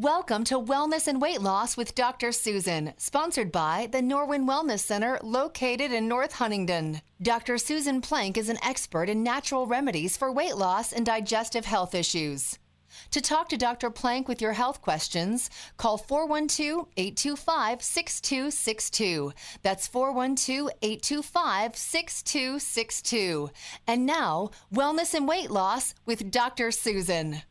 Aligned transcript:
Welcome 0.00 0.44
to 0.44 0.60
Wellness 0.60 1.08
and 1.08 1.20
Weight 1.20 1.40
Loss 1.40 1.76
with 1.76 1.96
Dr. 1.96 2.30
Susan, 2.30 2.94
sponsored 2.98 3.50
by 3.50 3.88
the 3.90 3.98
Norwin 3.98 4.46
Wellness 4.46 4.78
Center 4.78 5.18
located 5.24 5.90
in 5.90 6.06
North 6.06 6.34
Huntingdon. 6.34 7.02
Dr. 7.20 7.58
Susan 7.58 8.00
Plank 8.00 8.38
is 8.38 8.48
an 8.48 8.60
expert 8.62 9.08
in 9.10 9.24
natural 9.24 9.66
remedies 9.66 10.16
for 10.16 10.30
weight 10.30 10.56
loss 10.56 10.92
and 10.92 11.04
digestive 11.04 11.64
health 11.64 11.96
issues. 11.96 12.60
To 13.10 13.20
talk 13.20 13.48
to 13.48 13.56
Dr. 13.56 13.90
Plank 13.90 14.28
with 14.28 14.40
your 14.40 14.52
health 14.52 14.82
questions, 14.82 15.50
call 15.78 15.98
412 15.98 16.86
825 16.96 17.82
6262. 17.82 19.32
That's 19.64 19.88
412 19.88 20.70
825 20.80 21.74
6262. 21.74 23.50
And 23.88 24.06
now, 24.06 24.50
Wellness 24.72 25.14
and 25.14 25.26
Weight 25.26 25.50
Loss 25.50 25.94
with 26.06 26.30
Dr. 26.30 26.70
Susan. 26.70 27.42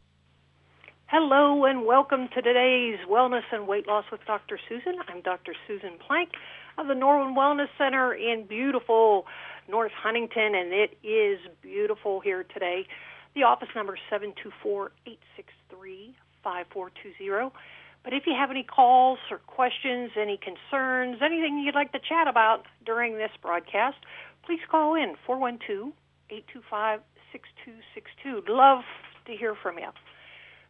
Hello 1.09 1.63
and 1.63 1.85
welcome 1.85 2.27
to 2.35 2.41
today's 2.41 2.99
Wellness 3.09 3.47
and 3.53 3.65
Weight 3.65 3.87
Loss 3.87 4.03
with 4.11 4.19
Dr. 4.27 4.59
Susan. 4.67 4.95
I'm 5.07 5.21
Dr. 5.21 5.53
Susan 5.65 5.93
Plank 6.05 6.31
of 6.77 6.87
the 6.87 6.93
Norwin 6.95 7.33
Wellness 7.33 7.69
Center 7.77 8.13
in 8.13 8.45
beautiful 8.45 9.25
North 9.69 9.93
Huntingdon, 9.93 10.53
and 10.53 10.73
it 10.73 10.97
is 11.07 11.39
beautiful 11.61 12.19
here 12.19 12.43
today. 12.53 12.87
The 13.35 13.43
office 13.43 13.69
number 13.73 13.95
is 13.95 14.01
724 14.09 14.91
863 15.05 16.13
5420. 16.43 17.55
But 18.03 18.11
if 18.11 18.23
you 18.27 18.33
have 18.37 18.51
any 18.51 18.63
calls 18.63 19.19
or 19.31 19.37
questions, 19.37 20.11
any 20.19 20.37
concerns, 20.37 21.19
anything 21.23 21.59
you'd 21.59 21.73
like 21.73 21.93
to 21.93 21.99
chat 21.99 22.27
about 22.27 22.65
during 22.85 23.13
this 23.13 23.31
broadcast, 23.41 23.95
please 24.45 24.59
call 24.69 24.95
in 24.95 25.15
412 25.25 25.93
825 26.29 26.99
6262. 27.31 28.51
Love 28.51 28.83
to 29.25 29.31
hear 29.31 29.55
from 29.55 29.77
you. 29.79 29.87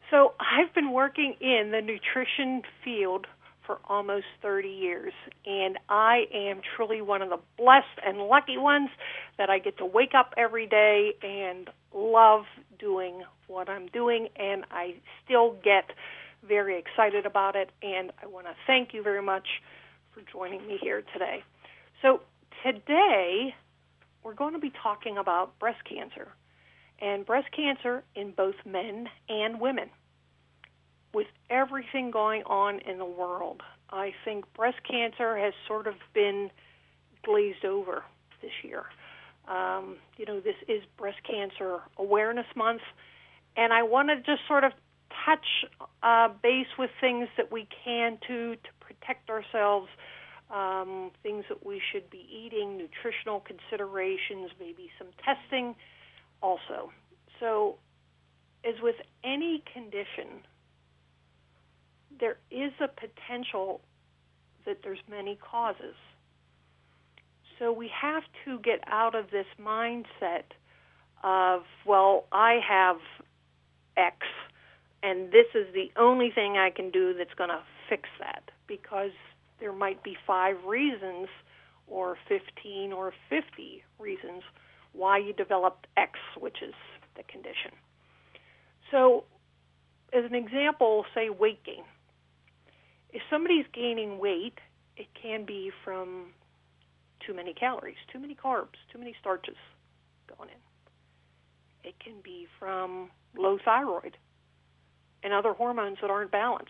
So 0.10 0.34
I've 0.40 0.74
been 0.74 0.94
working 0.94 1.36
in 1.42 1.72
the 1.72 1.82
nutrition 1.82 2.62
field 2.84 3.28
for 3.66 3.80
almost 3.90 4.26
30 4.42 4.70
years, 4.70 5.12
and 5.46 5.78
I 5.90 6.28
am 6.34 6.62
truly 6.76 7.02
one 7.02 7.22
of 7.22 7.30
the 7.30 7.40
blessed 7.58 8.00
and 8.06 8.20
lucky 8.20 8.58
ones 8.58 8.90
that 9.38 9.50
I 9.50 9.60
get 9.60 9.78
to 9.80 9.86
wake 9.86 10.14
up 10.16 10.34
every 10.38 10.66
day 10.66 11.16
and 11.22 11.70
love 11.94 12.46
doing 12.80 13.24
what 13.48 13.68
I'm 13.68 13.88
doing, 13.88 14.30
and 14.38 14.64
I 14.72 14.96
still 15.26 15.58
get 15.62 15.92
very 16.48 16.80
excited 16.80 17.26
about 17.26 17.58
it. 17.58 17.70
And 17.84 18.12
I 18.24 18.28
want 18.28 18.46
to 18.46 18.54
thank 18.66 18.94
you 18.94 19.04
very 19.04 19.22
much 19.22 19.48
for 20.14 20.22
joining 20.32 20.66
me 20.66 20.78
here 20.82 21.04
today. 21.12 21.44
So 22.02 22.22
today 22.64 23.54
we're 24.24 24.34
going 24.34 24.54
to 24.54 24.60
be 24.60 24.72
talking 24.82 25.18
about 25.18 25.60
breast 25.60 25.84
cancer 25.84 26.30
and 27.00 27.26
breast 27.26 27.48
cancer 27.54 28.04
in 28.16 28.32
both 28.32 28.56
men 28.66 29.08
and 29.28 29.60
women. 29.60 29.90
With 31.14 31.28
everything 31.50 32.12
going 32.12 32.44
on 32.44 32.80
in 32.80 32.98
the 32.98 33.06
world, 33.06 33.62
I 33.90 34.14
think 34.26 34.46
breast 34.54 34.78
cancer 34.90 35.38
has 35.38 35.54
sort 35.68 35.88
of 35.88 35.96
been 36.14 36.52
glazed 37.24 37.66
over 37.66 38.04
this 38.42 38.52
year. 38.64 38.86
Um, 39.48 39.96
you 40.18 40.26
know, 40.26 40.40
this 40.40 40.56
is 40.68 40.84
Breast 40.98 41.20
Cancer 41.24 41.80
Awareness 41.98 42.48
Month, 42.56 42.82
and 43.56 43.72
I 43.72 43.84
want 43.84 44.10
to 44.10 44.18
just 44.18 44.46
sort 44.48 44.66
of 44.66 44.74
touch 45.26 45.46
uh, 46.04 46.30
base 46.44 46.68
with 46.78 46.90
things 47.00 47.30
that 47.38 47.52
we 47.52 47.68
can 47.84 48.18
to 48.28 48.56
to 48.56 48.70
protect 48.82 49.30
ourselves, 49.30 49.88
um, 50.52 51.12
things 51.24 51.46
that 51.50 51.66
we 51.66 51.82
should 51.92 52.10
be 52.10 52.28
eating, 52.30 52.78
nutritional 52.78 53.40
considerations, 53.40 54.52
maybe 54.60 54.90
some 54.98 55.08
testing 55.24 55.76
also. 56.42 56.92
So, 57.40 57.78
as 58.66 58.76
with 58.82 58.96
any 59.24 59.64
condition, 59.74 60.44
there 62.20 62.38
is 62.52 62.72
a 62.80 62.88
potential 62.88 63.82
that 64.66 64.80
there's 64.84 65.00
many 65.10 65.38
causes. 65.38 65.96
So 67.60 67.72
we 67.72 67.90
have 67.90 68.24
to 68.46 68.60
get 68.60 68.80
out 68.88 69.16
of 69.16 69.32
this 69.32 69.48
mindset 69.62 70.44
of, 71.24 71.64
well, 71.86 72.26
I 72.32 72.60
have 72.68 72.98
X, 73.96 74.18
and 75.02 75.32
this 75.32 75.48
is 75.56 75.68
the 75.74 75.92
only 76.00 76.30
thing 76.30 76.58
I 76.58 76.70
can 76.70 76.92
do 76.92 77.14
that's 77.14 77.34
going 77.34 77.50
to 77.50 77.62
fix 77.90 78.10
that, 78.20 78.52
because 78.68 79.12
there 79.60 79.74
might 79.74 80.04
be 80.04 80.16
five 80.28 80.58
reasons, 80.66 81.28
or 81.88 82.18
15 82.28 82.92
or 82.94 83.14
50 83.30 83.84
reasons 83.98 84.44
why 84.94 85.18
you 85.18 85.34
developed 85.34 85.88
X, 85.96 86.20
which 86.38 86.62
is 86.62 86.74
the 87.16 87.24
condition. 87.24 87.72
So, 88.92 89.24
as 90.14 90.26
an 90.26 90.36
example, 90.36 91.06
say 91.16 91.30
weight 91.30 91.64
gain. 91.64 91.84
If 93.18 93.24
somebody's 93.32 93.66
gaining 93.74 94.20
weight, 94.20 94.60
it 94.96 95.08
can 95.20 95.44
be 95.44 95.72
from 95.84 96.34
too 97.26 97.34
many 97.34 97.52
calories, 97.52 97.96
too 98.14 98.20
many 98.20 98.36
carbs, 98.36 98.78
too 98.94 99.00
many 99.00 99.16
starches 99.20 99.56
going 100.38 100.50
in. 100.50 101.90
It 101.90 101.96
can 102.00 102.22
be 102.24 102.46
from 102.60 103.10
low 103.36 103.58
thyroid 103.66 104.18
and 105.24 105.34
other 105.34 105.54
hormones 105.54 105.98
that 106.04 106.12
aren't 106.12 106.30
balanced. 106.30 106.70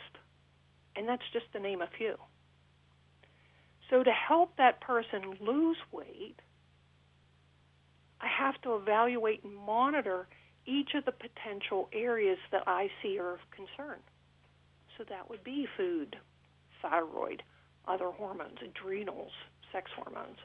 And 0.95 1.05
that's 1.05 1.29
just 1.33 1.51
to 1.51 1.59
name 1.59 1.81
a 1.81 1.89
few. 1.97 2.15
So, 3.89 4.01
to 4.01 4.11
help 4.11 4.55
that 4.55 4.79
person 4.79 5.35
lose 5.41 5.77
weight, 5.91 6.39
I 8.21 8.27
have 8.39 8.55
to 8.61 8.75
evaluate 8.75 9.43
and 9.43 9.53
monitor 9.53 10.29
each 10.65 10.91
of 10.95 11.03
the 11.03 11.11
potential 11.11 11.89
areas 11.91 12.37
that 12.53 12.63
I 12.67 12.89
see 13.03 13.19
are 13.19 13.33
of 13.33 13.39
concern. 13.51 13.99
So, 14.97 15.03
that 15.09 15.29
would 15.29 15.43
be 15.43 15.67
food, 15.75 16.15
thyroid, 16.81 17.43
other 17.87 18.11
hormones, 18.11 18.57
adrenals, 18.63 19.31
sex 19.71 19.89
hormones. 19.95 20.37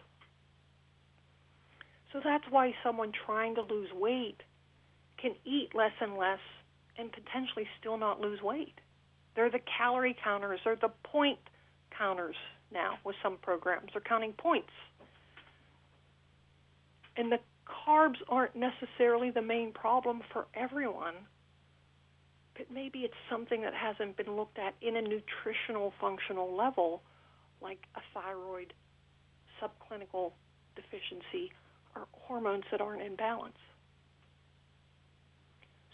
So 2.13 2.21
that's 2.23 2.45
why 2.51 2.75
someone 2.83 3.13
trying 3.27 3.55
to 3.55 3.63
lose 3.63 3.89
weight 3.93 4.43
can 5.19 5.35
eat 5.45 5.75
less 5.75 5.93
and 6.01 6.17
less 6.17 6.41
and 6.99 7.11
potentially 7.11 7.67
still 7.81 7.97
not 7.97 8.21
lose 8.21 8.43
weight. 8.43 8.75
They're 9.35 9.51
the 9.51 9.61
calorie 9.79 10.17
counters, 10.23 10.61
they're 10.65 10.77
the 10.77 10.93
point 11.05 11.39
counters 11.97 12.37
now 12.73 12.99
with 13.05 13.17
some 13.23 13.39
programs. 13.41 13.91
They're 13.93 14.03
counting 14.03 14.33
points. 14.33 14.73
And 17.17 17.31
the 17.31 17.39
carbs 17.67 18.17
aren't 18.29 18.57
necessarily 18.57 19.31
the 19.31 19.43
main 19.43 19.73
problem 19.73 20.23
for 20.33 20.47
everyone 20.55 21.15
but 22.57 22.67
maybe 22.73 23.01
it's 23.01 23.15
something 23.31 23.63
that 23.63 23.75
hasn't 23.75 24.17
been 24.17 24.37
looked 24.37 24.59
at 24.59 24.75
in 24.81 24.97
a 24.97 25.03
nutritional 25.03 25.93
functional 26.01 26.55
level, 26.55 27.03
like 27.61 27.79
a 27.97 28.01
thyroid 28.13 28.73
subclinical 29.61 30.33
deficiency 30.77 31.53
or 31.95 32.07
hormones 32.13 32.65
that 32.71 32.81
aren't 32.81 33.03
in 33.03 33.17
balance. 33.17 33.57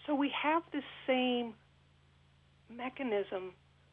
So 0.07 0.15
we 0.15 0.33
have 0.43 0.63
this 0.73 0.85
same 1.07 1.55
mechanism 2.75 3.53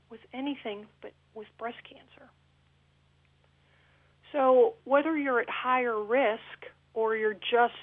with 0.09 0.21
anything 0.33 0.85
but 1.01 1.11
with 1.33 1.47
breast 1.57 1.77
cancer. 1.83 2.29
So 4.31 4.73
whether 4.85 5.17
you're 5.17 5.39
at 5.39 5.49
higher 5.49 6.01
risk 6.01 6.39
or 6.93 7.15
you're 7.15 7.33
just 7.33 7.73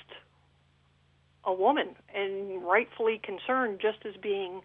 a 1.44 1.52
woman 1.52 1.96
and 2.14 2.64
rightfully 2.64 3.20
concerned 3.22 3.80
just 3.80 3.98
as 4.06 4.14
being 4.22 4.62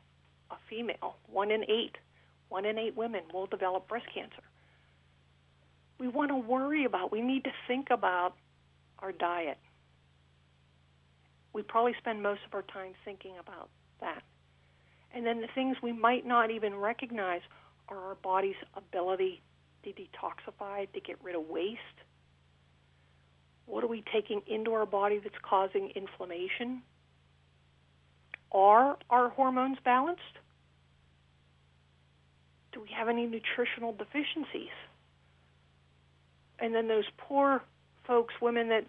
female. 0.69 1.15
One 1.27 1.51
in 1.51 1.63
eight, 1.63 1.97
one 2.49 2.65
in 2.65 2.77
eight 2.77 2.95
women 2.95 3.21
will 3.33 3.47
develop 3.47 3.87
breast 3.87 4.07
cancer. 4.13 4.43
We 5.99 6.07
want 6.07 6.29
to 6.29 6.35
worry 6.35 6.85
about, 6.85 7.11
we 7.11 7.21
need 7.21 7.43
to 7.45 7.51
think 7.67 7.87
about 7.89 8.33
our 8.99 9.11
diet. 9.11 9.57
We 11.53 11.63
probably 11.63 11.95
spend 11.97 12.21
most 12.21 12.41
of 12.45 12.53
our 12.53 12.61
time 12.61 12.93
thinking 13.03 13.33
about 13.39 13.69
that. 13.99 14.21
And 15.13 15.25
then 15.25 15.41
the 15.41 15.47
things 15.55 15.77
we 15.81 15.91
might 15.91 16.25
not 16.25 16.51
even 16.51 16.75
recognize 16.75 17.41
are 17.89 17.97
our 17.97 18.15
body's 18.15 18.55
ability 18.75 19.41
to 19.83 19.89
detoxify, 19.89 20.91
to 20.93 20.99
get 20.99 21.17
rid 21.23 21.35
of 21.35 21.47
waste. 21.47 21.79
What 23.65 23.83
are 23.83 23.87
we 23.87 24.03
taking 24.13 24.41
into 24.47 24.73
our 24.73 24.85
body 24.85 25.19
that's 25.19 25.35
causing 25.41 25.91
inflammation? 25.95 26.83
Are 28.51 28.97
our 29.09 29.29
hormones 29.29 29.77
balanced? 29.83 30.21
Do 32.77 32.83
we 32.83 32.89
have 32.95 33.09
any 33.09 33.25
nutritional 33.25 33.91
deficiencies? 33.91 34.69
And 36.59 36.75
then 36.75 36.87
those 36.87 37.05
poor 37.17 37.63
folks, 38.05 38.35
women 38.39 38.69
that 38.69 38.85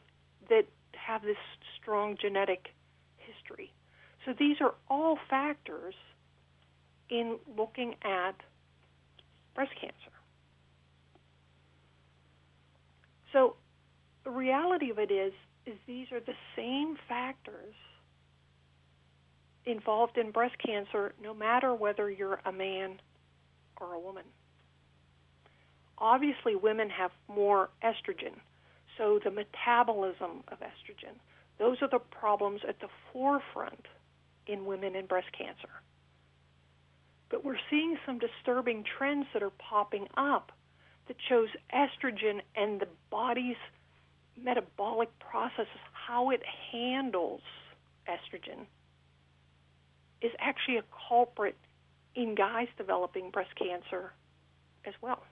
that 0.51 0.67
have 0.93 1.23
this 1.23 1.39
strong 1.81 2.19
genetic 2.21 2.75
history. 3.17 3.73
So 4.27 4.35
these 4.39 4.57
are 4.61 4.75
all 4.91 5.19
factors 5.31 5.95
in 7.09 7.39
looking 7.57 7.95
at 8.03 8.35
breast 9.55 9.73
cancer. 9.81 9.95
So 13.33 13.57
the 14.25 14.31
reality 14.31 14.91
of 14.91 14.99
it 14.99 15.11
is 15.11 15.33
is 15.65 15.77
these 15.87 16.13
are 16.13 16.21
the 16.21 16.37
same 16.55 16.99
factors 17.09 17.75
involved 19.65 20.19
in 20.19 20.31
breast 20.31 20.57
cancer, 20.59 21.15
no 21.23 21.33
matter 21.33 21.75
whether 21.75 22.11
you're 22.11 22.41
a 22.45 22.53
man 22.53 23.01
or 23.81 23.95
a 23.95 24.01
woman. 24.01 24.25
Obviously, 25.99 26.55
women 26.55 26.91
have 26.91 27.11
more 27.29 27.71
estrogen, 27.83 28.35
so 28.97 29.19
the 29.23 29.31
metabolism 29.31 30.45
of 30.49 30.59
estrogen, 30.61 31.15
those 31.59 31.83
are 31.83 31.89
the 31.89 31.99
problems 31.99 32.61
at 32.69 32.81
the 32.81 32.89
forefront 33.13 33.87
in 34.47 34.65
women 34.65 34.95
in 34.95 35.07
breast 35.07 35.29
cancer. 35.37 35.69
But 37.31 37.45
we're 37.45 37.59
seeing 37.69 37.97
some 38.07 38.19
disturbing 38.19 38.85
trends 38.85 39.27
that 39.35 39.43
are 39.43 39.51
popping 39.51 40.07
up 40.17 40.53
that 41.09 41.17
shows 41.29 41.49
estrogen 41.75 42.41
and 42.55 42.81
the 42.81 42.89
body's 43.11 43.57
metabolic 44.43 45.09
processes, 45.19 45.67
how 45.93 46.31
it 46.31 46.43
handles 46.71 47.41
estrogen, 48.09 48.67
is 50.23 50.33
actually 50.39 50.79
a 50.79 50.85
culprit 51.09 51.57
in 52.19 52.35
guys 52.35 52.67
developing 52.77 53.31
breast 53.31 53.55
cancer 53.57 54.13
as 54.85 54.93
well. 55.01 55.23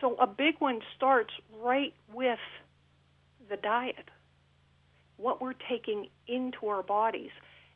So 0.00 0.14
a 0.16 0.26
big 0.26 0.56
one 0.58 0.80
starts 0.94 1.32
right 1.62 1.94
with 2.12 2.38
the 3.48 3.56
diet, 3.56 4.10
what 5.16 5.40
we're 5.40 5.54
taking 5.70 6.08
into 6.28 6.66
our 6.68 6.82
bodies. 6.82 7.30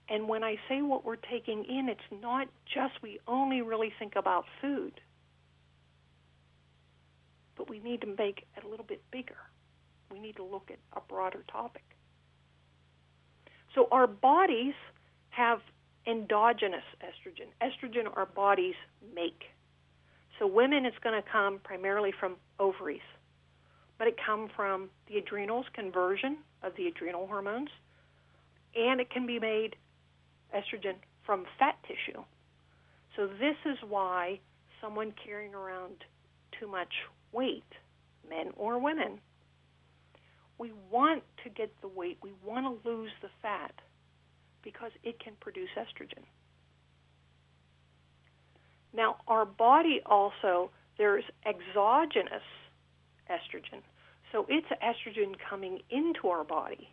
And 0.08 0.28
when 0.28 0.44
I 0.44 0.56
say 0.68 0.82
what 0.82 1.04
we're 1.04 1.16
taking 1.16 1.64
in, 1.64 1.88
it's 1.88 2.22
not 2.22 2.46
just 2.66 3.02
we 3.02 3.20
only 3.26 3.62
really 3.62 3.92
think 3.98 4.14
about 4.14 4.44
food, 4.60 5.00
but 7.56 7.70
we 7.70 7.78
need 7.78 8.02
to 8.02 8.06
make 8.06 8.44
it 8.56 8.64
a 8.64 8.68
little 8.68 8.84
bit 8.84 9.02
bigger. 9.10 9.38
We 10.12 10.18
need 10.18 10.36
to 10.36 10.44
look 10.44 10.70
at 10.70 10.78
a 10.94 11.00
broader 11.00 11.42
topic. 11.50 11.84
So 13.74 13.88
our 13.90 14.06
bodies 14.06 14.74
have 15.30 15.60
endogenous 16.06 16.84
estrogen. 17.02 17.48
Estrogen 17.60 18.06
our 18.16 18.26
bodies 18.26 18.74
make. 19.14 19.44
So 20.38 20.46
women, 20.46 20.84
it's 20.84 20.98
going 21.02 21.20
to 21.20 21.28
come 21.28 21.60
primarily 21.62 22.12
from 22.18 22.36
ovaries, 22.58 23.00
but 23.98 24.06
it 24.06 24.16
comes 24.24 24.50
from 24.54 24.88
the 25.08 25.18
adrenals 25.18 25.66
conversion 25.72 26.38
of 26.62 26.72
the 26.76 26.86
adrenal 26.86 27.26
hormones, 27.26 27.70
and 28.74 29.00
it 29.00 29.10
can 29.10 29.26
be 29.26 29.38
made 29.38 29.76
estrogen 30.54 30.94
from 31.24 31.44
fat 31.58 31.76
tissue. 31.82 32.22
So 33.16 33.26
this 33.26 33.56
is 33.64 33.78
why 33.88 34.40
someone 34.80 35.12
carrying 35.24 35.54
around 35.54 36.04
too 36.60 36.68
much 36.68 36.92
weight, 37.32 37.64
men 38.28 38.52
or 38.56 38.78
women, 38.78 39.18
we 40.58 40.72
want 40.90 41.22
to 41.44 41.50
get 41.50 41.70
the 41.80 41.88
weight, 41.88 42.18
we 42.22 42.32
want 42.44 42.82
to 42.84 42.88
lose 42.88 43.10
the 43.22 43.28
fat 43.42 43.72
because 44.66 44.90
it 45.04 45.20
can 45.20 45.32
produce 45.38 45.68
estrogen. 45.78 46.24
Now, 48.92 49.18
our 49.28 49.44
body 49.44 50.00
also, 50.04 50.72
there's 50.98 51.22
exogenous 51.46 52.42
estrogen. 53.30 53.80
So 54.32 54.44
it's 54.48 54.66
estrogen 54.82 55.36
coming 55.48 55.78
into 55.88 56.26
our 56.26 56.42
body 56.42 56.88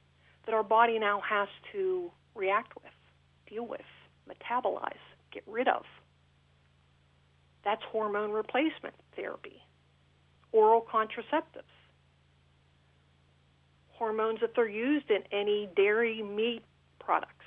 that 0.46 0.54
our 0.54 0.62
body 0.62 1.00
now 1.00 1.20
has 1.28 1.48
to 1.72 2.12
react 2.36 2.76
with, 2.76 2.94
deal 3.50 3.66
with, 3.66 3.82
metabolize, 4.30 4.94
get 5.32 5.42
rid 5.48 5.68
of. 5.68 5.82
That's 7.66 7.82
hormone 7.92 8.30
replacement 8.30 8.94
therapy, 9.16 9.64
oral 10.52 10.86
contraceptives, 10.94 11.64
hormones 13.88 14.42
that 14.42 14.52
they're 14.56 14.70
used 14.70 15.10
in 15.10 15.24
any 15.32 15.70
dairy, 15.76 16.22
meat 16.22 16.62
products. 17.00 17.43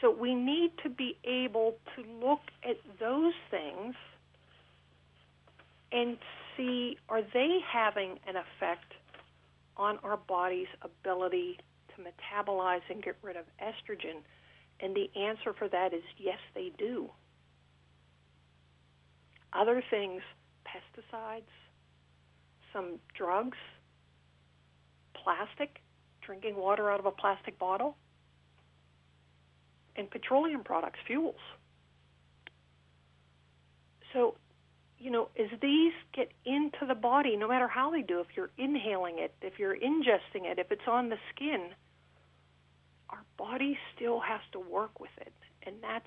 So 0.00 0.10
we 0.10 0.34
need 0.34 0.72
to 0.82 0.88
be 0.88 1.16
able 1.24 1.74
to 1.96 2.02
look 2.26 2.40
at 2.64 2.76
those 2.98 3.34
things 3.50 3.94
and 5.92 6.16
see 6.56 6.96
are 7.08 7.22
they 7.22 7.58
having 7.70 8.18
an 8.26 8.36
effect 8.36 8.94
on 9.76 9.98
our 10.02 10.16
body's 10.16 10.68
ability 10.82 11.58
to 11.88 12.02
metabolize 12.02 12.80
and 12.88 13.02
get 13.02 13.16
rid 13.22 13.36
of 13.36 13.44
estrogen? 13.62 14.20
And 14.80 14.96
the 14.96 15.10
answer 15.20 15.52
for 15.52 15.68
that 15.68 15.92
is 15.92 16.02
yes, 16.18 16.38
they 16.54 16.72
do. 16.78 17.10
Other 19.52 19.82
things, 19.90 20.22
pesticides, 20.64 21.42
some 22.72 23.00
drugs, 23.16 23.58
plastic, 25.12 25.80
drinking 26.22 26.56
water 26.56 26.90
out 26.90 27.00
of 27.00 27.06
a 27.06 27.10
plastic 27.10 27.58
bottle, 27.58 27.96
and 29.96 30.10
petroleum 30.10 30.62
products, 30.64 30.98
fuels. 31.06 31.40
So, 34.12 34.34
you 34.98 35.10
know, 35.10 35.28
as 35.38 35.48
these 35.60 35.92
get 36.12 36.32
into 36.44 36.86
the 36.86 36.94
body, 36.94 37.36
no 37.36 37.48
matter 37.48 37.68
how 37.68 37.90
they 37.90 38.02
do, 38.02 38.20
if 38.20 38.26
you're 38.36 38.50
inhaling 38.58 39.18
it, 39.18 39.34
if 39.40 39.58
you're 39.58 39.76
ingesting 39.76 40.44
it, 40.44 40.58
if 40.58 40.70
it's 40.70 40.88
on 40.88 41.08
the 41.08 41.16
skin, 41.34 41.70
our 43.08 43.22
body 43.36 43.78
still 43.94 44.20
has 44.20 44.40
to 44.52 44.60
work 44.60 45.00
with 45.00 45.10
it, 45.20 45.32
and 45.64 45.76
that's 45.82 46.06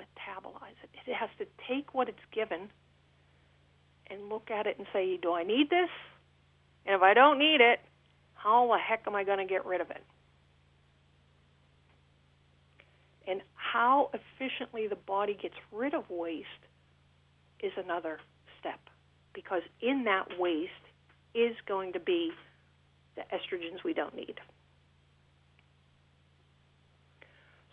metabolize 0.00 0.78
it. 0.82 0.90
It 1.06 1.14
has 1.14 1.28
to 1.38 1.46
take 1.68 1.94
what 1.94 2.08
it's 2.08 2.18
given 2.32 2.70
and 4.10 4.28
look 4.28 4.50
at 4.50 4.66
it 4.66 4.78
and 4.78 4.86
say, 4.92 5.18
do 5.20 5.32
I 5.32 5.42
need 5.44 5.70
this? 5.70 5.90
And 6.86 6.96
if 6.96 7.02
I 7.02 7.14
don't 7.14 7.38
need 7.38 7.60
it, 7.60 7.80
how 8.34 8.66
the 8.66 8.78
heck 8.78 9.04
am 9.06 9.14
I 9.14 9.24
going 9.24 9.38
to 9.38 9.44
get 9.44 9.66
rid 9.66 9.80
of 9.80 9.90
it? 9.90 10.02
And 13.30 13.42
how 13.54 14.10
efficiently 14.12 14.88
the 14.88 14.96
body 14.96 15.38
gets 15.40 15.54
rid 15.70 15.94
of 15.94 16.02
waste 16.10 16.48
is 17.60 17.70
another 17.76 18.18
step 18.58 18.80
because 19.32 19.62
in 19.80 20.02
that 20.04 20.26
waste 20.36 20.72
is 21.32 21.54
going 21.68 21.92
to 21.92 22.00
be 22.00 22.32
the 23.14 23.22
estrogens 23.32 23.84
we 23.84 23.94
don't 23.94 24.16
need. 24.16 24.34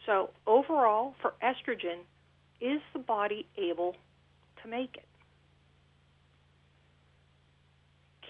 So, 0.05 0.29
overall, 0.45 1.15
for 1.23 1.33
estrogen, 1.41 2.01
is 2.61 2.79
the 2.93 2.99
body 2.99 3.47
able 3.57 3.95
to 4.61 4.69
make 4.69 4.95
it? 4.95 5.07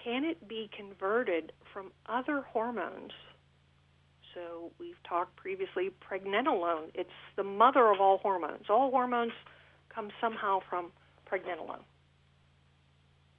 Can 0.02 0.24
it 0.24 0.48
be 0.48 0.70
converted 0.74 1.52
from 1.74 1.92
other 2.06 2.40
hormones 2.40 3.12
so 4.38 4.70
we've 4.78 5.02
talked 5.08 5.36
previously 5.36 5.90
pregnenolone. 6.00 6.90
It's 6.94 7.10
the 7.36 7.42
mother 7.42 7.90
of 7.90 8.00
all 8.00 8.18
hormones. 8.18 8.66
All 8.68 8.90
hormones 8.90 9.32
come 9.92 10.10
somehow 10.20 10.60
from 10.68 10.92
pregnenolone 11.30 11.82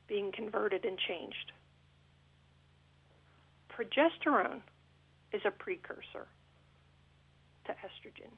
being 0.08 0.32
converted 0.32 0.86
and 0.86 0.98
changed. 0.98 1.52
Progesterone 3.72 4.62
is 5.32 5.42
a 5.46 5.52
precursor 5.52 6.28
to 7.66 7.72
estrogen. 7.72 8.32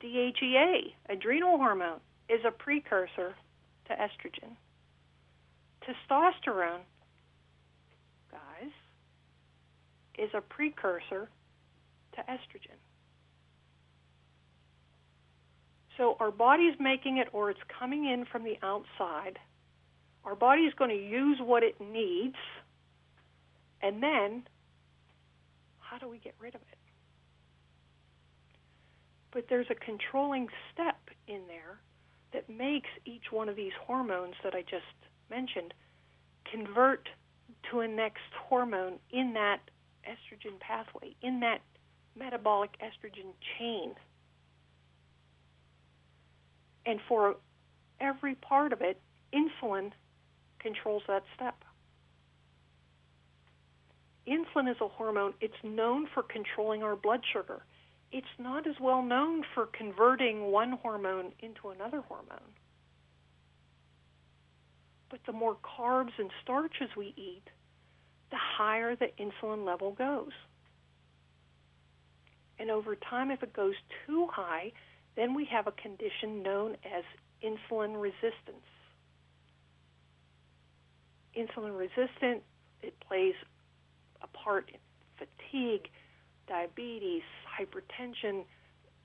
DHEA, 0.00 0.92
adrenal 1.08 1.58
hormone, 1.58 2.00
is 2.28 2.40
a 2.46 2.52
precursor 2.52 3.34
to 3.86 3.92
estrogen. 3.92 4.54
Testosterone, 5.82 6.82
guys, 8.30 8.70
is 10.16 10.30
a 10.32 10.40
precursor 10.40 11.28
to 12.20 12.32
estrogen. 12.32 12.76
So 15.96 16.16
our 16.18 16.30
body's 16.30 16.74
making 16.80 17.18
it 17.18 17.28
or 17.32 17.50
it's 17.50 17.60
coming 17.78 18.06
in 18.06 18.24
from 18.24 18.44
the 18.44 18.56
outside. 18.62 19.38
Our 20.24 20.34
body 20.34 20.62
is 20.62 20.74
going 20.74 20.90
to 20.90 20.96
use 20.96 21.38
what 21.40 21.62
it 21.62 21.80
needs. 21.80 22.36
And 23.82 24.02
then, 24.02 24.44
how 25.78 25.98
do 25.98 26.08
we 26.08 26.18
get 26.18 26.34
rid 26.40 26.54
of 26.54 26.60
it? 26.60 26.78
But 29.32 29.46
there's 29.48 29.66
a 29.70 29.74
controlling 29.74 30.48
step 30.72 30.98
in 31.28 31.42
there 31.46 31.80
that 32.32 32.48
makes 32.48 32.88
each 33.04 33.30
one 33.30 33.48
of 33.48 33.56
these 33.56 33.72
hormones 33.86 34.34
that 34.42 34.54
I 34.54 34.62
just 34.62 34.84
mentioned 35.30 35.74
convert 36.50 37.08
to 37.70 37.80
a 37.80 37.88
next 37.88 38.32
hormone 38.48 38.94
in 39.10 39.34
that 39.34 39.60
estrogen 40.08 40.58
pathway, 40.60 41.14
in 41.22 41.40
that 41.40 41.60
metabolic 42.16 42.70
estrogen 42.80 43.32
chain. 43.58 43.94
And 46.86 47.00
for 47.08 47.36
every 48.00 48.34
part 48.34 48.72
of 48.72 48.80
it, 48.80 49.00
insulin 49.32 49.92
controls 50.58 51.02
that 51.08 51.22
step. 51.34 51.56
Insulin 54.26 54.70
is 54.70 54.76
a 54.80 54.88
hormone, 54.88 55.34
it's 55.40 55.54
known 55.62 56.06
for 56.12 56.22
controlling 56.22 56.82
our 56.82 56.96
blood 56.96 57.20
sugar. 57.32 57.62
It's 58.12 58.26
not 58.38 58.66
as 58.66 58.74
well 58.80 59.02
known 59.02 59.44
for 59.54 59.66
converting 59.66 60.50
one 60.50 60.72
hormone 60.72 61.32
into 61.40 61.68
another 61.68 62.00
hormone. 62.00 62.54
But 65.10 65.20
the 65.26 65.32
more 65.32 65.56
carbs 65.56 66.12
and 66.18 66.30
starches 66.42 66.90
we 66.96 67.14
eat, 67.16 67.44
the 68.30 68.36
higher 68.36 68.96
the 68.96 69.08
insulin 69.18 69.64
level 69.64 69.92
goes. 69.92 70.32
And 72.60 72.70
over 72.70 72.94
time, 72.94 73.30
if 73.30 73.42
it 73.42 73.54
goes 73.54 73.74
too 74.06 74.28
high, 74.30 74.72
then 75.16 75.34
we 75.34 75.46
have 75.46 75.66
a 75.66 75.72
condition 75.72 76.42
known 76.42 76.76
as 76.84 77.04
insulin 77.42 78.00
resistance. 78.00 78.66
Insulin 81.34 81.76
resistant, 81.76 82.42
it 82.82 82.94
plays 83.00 83.34
a 84.20 84.26
part 84.26 84.70
in 84.70 84.78
fatigue, 85.16 85.88
diabetes, 86.46 87.22
hypertension, 87.58 88.44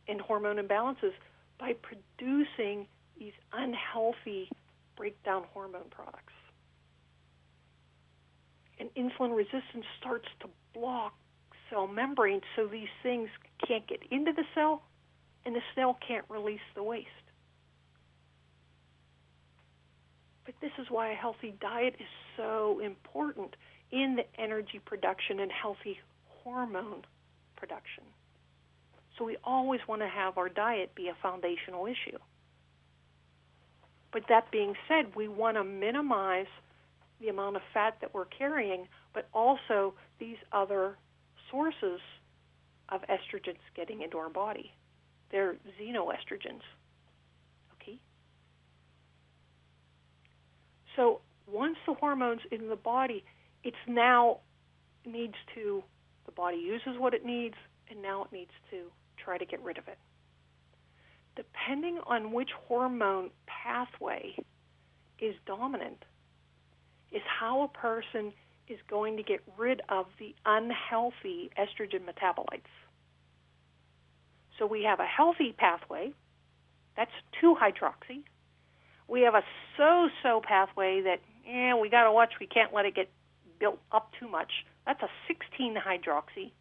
and 0.10 0.20
hormone 0.20 0.58
imbalances 0.58 1.14
by 1.58 1.74
producing 1.82 2.88
these 3.18 3.34
unhealthy 3.54 4.50
breakdown 4.98 5.46
hormone 5.54 5.90
products. 5.90 6.34
And 8.80 8.90
insulin 8.96 9.34
resistance 9.34 9.86
starts 9.98 10.28
to 10.42 10.50
block 10.74 11.14
cell 11.70 11.88
membrane 11.88 12.42
so 12.56 12.68
these 12.68 12.90
things 13.04 13.30
can't 13.68 13.88
get 13.88 14.00
into 14.12 14.32
the 14.34 14.44
cell 14.54 14.84
and 15.46 15.56
the 15.56 15.62
cell 15.76 15.98
can't 16.06 16.26
release 16.30 16.60
the 16.76 16.84
waste. 16.84 17.08
But 20.46 20.56
this 20.62 20.72
is 20.80 20.88
why 20.90 21.12
a 21.12 21.16
healthy 21.16 21.56
diet 21.60 21.96
is 22.00 22.08
so 22.38 22.80
important 22.84 23.56
in 23.92 24.16
the 24.16 24.42
energy 24.42 24.80
production 24.84 25.40
and 25.40 25.52
healthy 25.52 25.98
hormone 26.44 27.02
production. 27.56 28.04
So 29.18 29.26
we 29.26 29.38
always 29.44 29.82
want 29.88 30.02
to 30.02 30.08
have 30.08 30.38
our 30.38 30.50
diet 30.50 30.94
be 30.94 31.08
a 31.08 31.16
foundational 31.22 31.86
issue. 31.86 32.18
But 34.12 34.24
that 34.30 34.52
being 34.52 34.76
said, 34.88 35.16
we 35.16 35.28
want 35.28 35.58
to 35.58 35.64
minimize 35.64 36.48
the 37.20 37.30
amount 37.30 37.56
of 37.56 37.62
fat 37.74 37.98
that 38.02 38.14
we're 38.14 38.26
carrying, 38.26 38.88
but 39.14 39.28
also 39.34 39.94
these 40.20 40.38
other 40.52 40.98
sources 41.56 42.02
of 42.90 43.02
estrogens 43.04 43.58
getting 43.76 44.02
into 44.02 44.18
our 44.18 44.30
body. 44.30 44.72
They're 45.32 45.56
xenoestrogens. 45.80 46.62
Okay? 47.74 47.98
So 50.96 51.22
once 51.48 51.78
the 51.88 51.94
hormone's 51.94 52.42
in 52.52 52.68
the 52.68 52.76
body, 52.76 53.24
it's 53.64 53.78
now 53.88 54.40
needs 55.06 55.36
to 55.56 55.84
the 56.26 56.32
body 56.32 56.58
uses 56.58 57.00
what 57.00 57.14
it 57.14 57.24
needs 57.24 57.56
and 57.90 58.02
now 58.02 58.24
it 58.24 58.32
needs 58.32 58.52
to 58.72 58.92
try 59.24 59.38
to 59.38 59.46
get 59.46 59.64
rid 59.64 59.78
of 59.78 59.88
it. 59.88 59.98
Depending 61.36 62.00
on 62.08 62.32
which 62.32 62.50
hormone 62.68 63.30
pathway 63.46 64.36
is 65.20 65.36
dominant, 65.46 66.04
is 67.12 67.22
how 67.40 67.64
a 67.64 67.68
person 67.68 68.34
is 68.68 68.80
going 68.90 69.18
to 69.18 69.24
get 69.24 69.42
rid 69.58 69.82
of 69.90 70.08
the 70.20 70.36
unhealthy 70.46 71.52
estrogen 71.58 72.02
metabolites. 72.06 72.72
So 74.58 74.66
we 74.66 74.84
have 74.84 75.00
a 75.00 75.06
healthy 75.06 75.54
pathway, 75.58 76.14
that's 76.96 77.12
2 77.42 77.56
hydroxy. 77.62 78.24
We 79.08 79.22
have 79.22 79.36
a 79.36 79.44
so 79.78 80.10
so 80.24 80.42
pathway 80.42 81.02
that, 81.02 81.20
eh, 81.48 81.74
we 81.80 81.90
got 81.90 82.06
to 82.06 82.12
watch, 82.12 82.34
we 82.40 82.48
can't 82.48 82.74
let 82.74 82.86
it 82.86 82.96
get 82.96 83.10
built 83.60 83.80
up 83.92 84.12
too 84.20 84.28
much. 84.28 84.52
That's 84.86 85.02
a 85.02 85.10
16 85.28 85.76
hydroxy. 85.76 86.52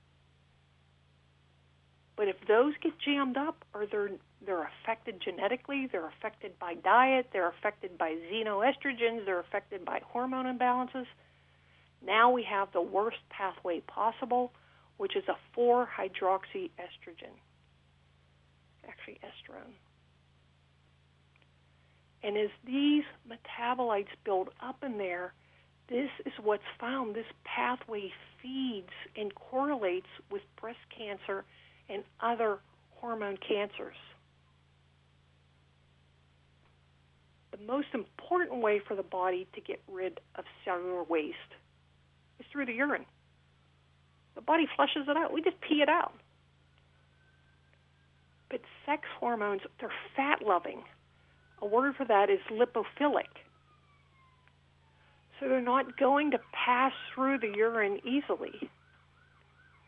But 2.16 2.28
if 2.28 2.36
those 2.46 2.74
get 2.80 2.92
jammed 2.98 3.36
up 3.36 3.64
or 3.74 3.86
they're 3.86 4.10
they're 4.44 4.68
affected 4.82 5.20
genetically, 5.20 5.88
they're 5.90 6.06
affected 6.06 6.58
by 6.58 6.74
diet, 6.74 7.28
they're 7.32 7.48
affected 7.48 7.96
by 7.96 8.16
xenoestrogens, 8.30 9.24
they're 9.24 9.40
affected 9.40 9.84
by 9.84 10.00
hormone 10.04 10.46
imbalances, 10.46 11.06
now 12.06 12.30
we 12.30 12.42
have 12.44 12.68
the 12.72 12.82
worst 12.82 13.18
pathway 13.30 13.80
possible, 13.80 14.52
which 14.96 15.16
is 15.16 15.24
a 15.28 15.36
4 15.54 15.88
hydroxyestrogen. 15.98 17.34
Actually, 18.88 19.18
estrone. 19.24 19.74
And 22.22 22.36
as 22.38 22.50
these 22.66 23.04
metabolites 23.28 24.08
build 24.24 24.48
up 24.62 24.82
in 24.82 24.98
there, 24.98 25.34
this 25.88 26.10
is 26.24 26.32
what's 26.42 26.62
found. 26.80 27.14
This 27.14 27.26
pathway 27.44 28.10
feeds 28.42 28.92
and 29.16 29.34
correlates 29.34 30.06
with 30.30 30.42
breast 30.60 30.78
cancer 30.96 31.44
and 31.88 32.02
other 32.20 32.58
hormone 32.96 33.36
cancers. 33.36 33.96
The 37.52 37.58
most 37.66 37.88
important 37.92 38.62
way 38.62 38.80
for 38.86 38.94
the 38.96 39.02
body 39.02 39.46
to 39.54 39.60
get 39.60 39.82
rid 39.90 40.18
of 40.36 40.44
cellular 40.64 41.04
waste 41.04 41.36
is 42.38 42.46
through 42.52 42.66
the 42.66 42.72
urine. 42.72 43.06
The 44.34 44.40
body 44.40 44.66
flushes 44.76 45.06
it 45.08 45.16
out. 45.16 45.32
We 45.32 45.42
just 45.42 45.60
pee 45.60 45.82
it 45.82 45.88
out. 45.88 46.12
But 48.50 48.60
sex 48.86 49.02
hormones, 49.18 49.62
they're 49.80 49.92
fat 50.16 50.42
loving. 50.44 50.82
A 51.62 51.66
word 51.66 51.94
for 51.96 52.04
that 52.04 52.30
is 52.30 52.40
lipophilic. 52.50 53.30
So 55.40 55.48
they're 55.48 55.60
not 55.60 55.96
going 55.96 56.30
to 56.32 56.38
pass 56.52 56.92
through 57.14 57.38
the 57.38 57.52
urine 57.56 57.98
easily 58.04 58.70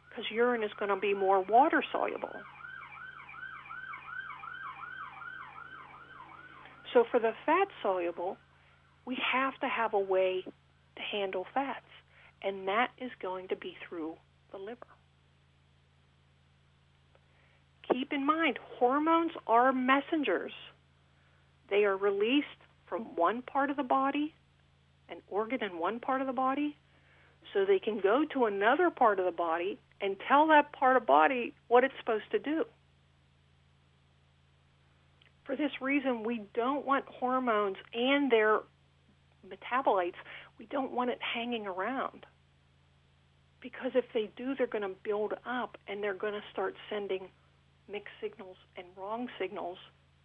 because 0.09 0.31
urine 0.31 0.63
is 0.63 0.71
going 0.79 0.89
to 0.89 0.97
be 0.97 1.15
more 1.15 1.43
water 1.43 1.83
soluble. 1.93 2.33
So 6.93 7.05
for 7.11 7.21
the 7.21 7.33
fat 7.45 7.69
soluble, 7.83 8.39
we 9.05 9.19
have 9.33 9.55
to 9.61 9.69
have 9.69 9.93
a 9.93 10.01
way 10.01 10.43
to 10.45 11.03
handle 11.03 11.47
fats, 11.53 11.86
and 12.43 12.69
that 12.69 12.91
is 12.99 13.11
going 13.21 13.49
to 13.49 13.57
be 13.57 13.77
through 13.89 14.17
the 14.53 14.59
liver. 14.59 14.87
Keep 17.93 18.13
in 18.13 18.27
mind, 18.27 18.59
hormones 18.79 19.33
are 19.47 19.73
messengers. 19.73 20.53
They 21.71 21.85
are 21.85 21.97
released 21.97 22.47
from 22.87 23.03
one 23.17 23.43
part 23.43 23.71
of 23.71 23.77
the 23.77 23.83
body, 23.83 24.35
an 25.09 25.19
organ 25.29 25.63
in 25.63 25.79
one 25.79 26.01
part 26.01 26.21
of 26.21 26.27
the 26.27 26.33
body, 26.33 26.77
so 27.53 27.65
they 27.65 27.79
can 27.79 28.01
go 28.01 28.25
to 28.33 28.45
another 28.47 28.91
part 28.91 29.19
of 29.19 29.25
the 29.25 29.33
body 29.33 29.79
and 30.01 30.17
tell 30.29 30.49
that 30.49 30.73
part 30.73 30.97
of 30.97 31.07
body 31.07 31.55
what 31.69 31.85
it's 31.85 31.95
supposed 31.99 32.31
to 32.33 32.39
do. 32.39 32.65
For 35.45 35.57
this 35.57 35.71
reason, 35.81 36.25
we 36.25 36.43
don't 36.55 36.85
want 36.85 37.05
hormones 37.07 37.77
and 37.95 38.31
their 38.31 38.61
metabolites, 39.49 40.15
we 40.59 40.67
don't 40.67 40.93
want 40.93 41.11
it 41.11 41.19
hanging 41.21 41.67
around. 41.67 42.27
Because 43.61 43.93
if 43.95 44.05
they 44.13 44.31
do, 44.37 44.55
they're 44.55 44.67
going 44.67 44.83
to 44.83 44.95
build 45.03 45.35
up 45.47 45.77
and 45.89 46.03
they're 46.03 46.15
going 46.15 46.35
to 46.35 46.43
start 46.53 46.75
sending 46.91 47.29
mixed 47.91 48.15
signals 48.21 48.57
and 48.77 48.87
wrong 48.97 49.29
signals 49.39 49.79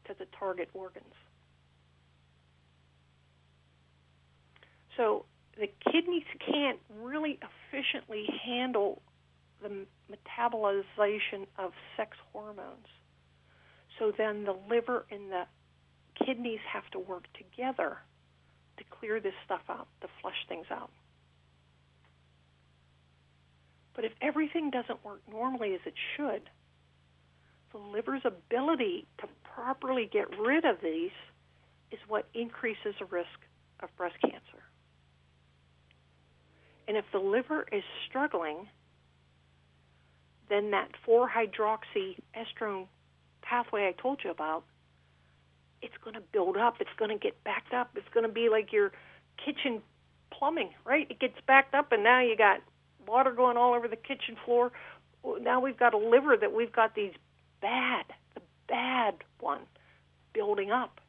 to 0.06 0.16
the 0.18 0.26
target 0.38 0.70
organs. 0.74 1.14
So 4.98 5.26
the 5.58 5.68
kidneys 5.92 6.26
can't 6.46 6.80
really 7.02 7.40
efficiently 7.42 8.26
handle 8.44 9.02
the 9.62 9.86
metabolization 10.12 11.48
of 11.58 11.72
sex 11.96 12.18
hormones. 12.32 12.88
So 14.00 14.12
then 14.16 14.44
the 14.44 14.56
liver 14.70 15.06
and 15.12 15.32
the 15.32 15.44
kidneys 16.26 16.60
have 16.72 16.90
to 16.92 17.00
work 17.00 17.26
together 17.34 17.98
to 18.82 18.90
clear 18.90 19.20
this 19.20 19.34
stuff 19.46 19.62
out, 19.70 19.88
to 20.02 20.08
flush 20.22 20.36
things 20.50 20.66
out. 20.72 20.90
But 23.94 24.06
if 24.06 24.14
everything 24.22 24.70
doesn't 24.70 25.04
work 25.04 25.22
normally 25.30 25.74
as 25.74 25.82
it 25.86 25.94
should, 26.16 26.50
the 27.72 27.78
liver's 27.78 28.22
ability 28.26 29.06
to 29.20 29.28
properly 29.56 30.10
get 30.12 30.28
rid 30.40 30.66
of 30.66 30.78
these 30.82 31.12
is 31.92 32.00
what 32.08 32.28
increases 32.34 32.96
the 33.00 33.06
risk 33.06 33.28
of 33.82 33.96
breast 33.98 34.16
cancer. 34.22 34.64
And 36.88 36.98
if 36.98 37.06
the 37.12 37.20
liver 37.20 37.66
is 37.72 37.84
struggling, 38.08 38.68
then 40.50 40.72
that 40.72 40.90
4 41.06 41.30
hydroxy 41.30 42.18
estrone 42.36 42.88
pathway 43.42 43.88
I 43.88 44.02
told 44.02 44.22
you 44.24 44.32
about, 44.32 44.64
it's 45.82 45.96
going 46.04 46.14
to 46.14 46.22
build 46.32 46.58
up. 46.58 46.76
It's 46.80 46.90
going 46.98 47.12
to 47.12 47.18
get 47.18 47.44
backed 47.44 47.74
up. 47.74 47.92
It's 47.96 48.08
going 48.14 48.26
to 48.26 48.32
be 48.32 48.50
like 48.50 48.72
your 48.72 48.92
kitchen 49.44 49.82
plumbing, 50.32 50.70
right? 50.86 51.08
It 51.10 51.20
gets 51.20 51.36
backed 51.48 51.74
up, 51.74 51.92
and 51.92 52.04
now 52.04 52.22
you 52.22 52.36
got 52.36 52.62
water 53.08 53.32
going 53.32 53.58
all 53.58 53.74
over 53.74 53.88
the 53.88 53.96
kitchen 53.96 54.38
floor. 54.46 54.72
Now 55.42 55.60
we've 55.60 55.78
got 55.78 55.94
a 55.94 55.98
liver 55.98 56.36
that 56.38 56.54
we've 56.54 56.72
got 56.72 56.96
these 56.96 57.14
bad, 57.62 58.06
the 58.36 58.42
bad 58.68 59.16
one, 59.40 59.62
building 60.34 60.72
up. 60.72 61.00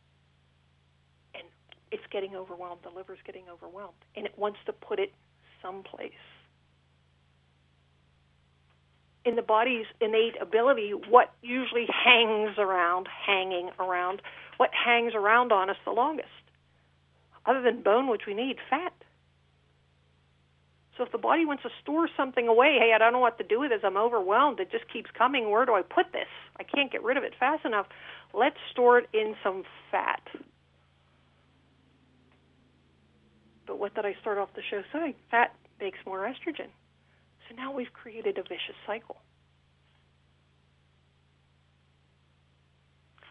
And 1.35 1.45
it's 1.91 2.03
getting 2.11 2.35
overwhelmed. 2.35 2.81
The 2.83 2.91
liver's 2.91 3.21
getting 3.25 3.45
overwhelmed. 3.51 3.95
And 4.17 4.27
it 4.27 4.35
wants 4.37 4.59
to 4.67 4.73
put 4.73 4.99
it 4.99 5.13
someplace. 5.63 6.13
In 9.25 9.37
the 9.37 9.43
body's 9.43 9.87
innate 10.01 10.35
ability, 10.41 10.93
what 11.09 11.33
usually 11.43 11.87
hangs 11.87 12.59
around, 12.59 13.09
hanging 13.27 13.71
around, 13.79 14.21
what 14.57 14.71
hangs 14.73 15.13
around 15.15 15.53
on 15.53 15.71
us 15.71 15.77
the 15.85 15.93
longest? 15.93 16.29
Other 17.47 17.63
than 17.63 17.83
bone, 17.83 18.09
which 18.09 18.23
we 18.27 18.35
need, 18.35 18.57
fat. 18.69 18.93
So 20.97 21.05
if 21.05 21.13
the 21.13 21.19
body 21.19 21.47
wants 21.47 21.63
to 21.63 21.71
store 21.83 22.09
something 22.17 22.49
away, 22.49 22.77
hey, 22.79 22.93
I 22.95 22.99
don't 22.99 23.13
know 23.13 23.19
what 23.19 23.39
to 23.39 23.45
do 23.45 23.61
with 23.61 23.71
this. 23.71 23.81
I'm 23.83 23.97
overwhelmed. 23.97 24.61
It 24.61 24.71
just 24.71 24.85
keeps 24.93 25.11
coming. 25.17 25.51
Where 25.51 25.65
do 25.65 25.73
I 25.73 25.83
put 25.83 26.13
this? 26.13 26.29
I 26.59 26.65
can't 26.65 26.93
get 26.93 27.03
rid 27.03 27.17
of 27.17 27.25
it 27.25 27.33
fast 27.39 27.65
enough. 27.65 27.87
Let's 28.35 28.57
store 28.71 28.99
it 28.99 29.09
in 29.15 29.35
some 29.43 29.65
fat. 29.91 30.23
But 33.67 33.79
what 33.79 33.95
did 33.95 34.05
I 34.05 34.15
start 34.21 34.39
off 34.39 34.51
the 34.55 34.63
show 34.71 34.83
saying? 34.93 35.15
Fat 35.31 35.55
makes 35.81 35.99
more 36.05 36.21
estrogen. 36.21 36.69
So 37.53 37.63
now 37.63 37.73
we've 37.73 37.93
created 37.93 38.39
a 38.39 38.43
vicious 38.43 38.77
cycle. 38.87 39.17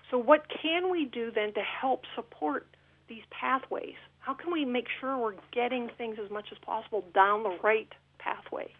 So, 0.10 0.18
what 0.18 0.46
can 0.62 0.92
we 0.92 1.06
do 1.06 1.32
then 1.32 1.54
to 1.54 1.62
help 1.62 2.04
support 2.16 2.68
these 3.08 3.24
pathways? 3.32 3.96
How 4.20 4.34
can 4.34 4.52
we 4.52 4.66
make 4.66 4.88
sure 5.00 5.18
we're 5.18 5.36
getting 5.54 5.90
things 5.98 6.18
as 6.24 6.30
much 6.30 6.50
as 6.52 6.58
possible 6.60 7.06
down 7.14 7.44
the 7.44 7.58
right 7.64 7.88
pathway 8.20 8.72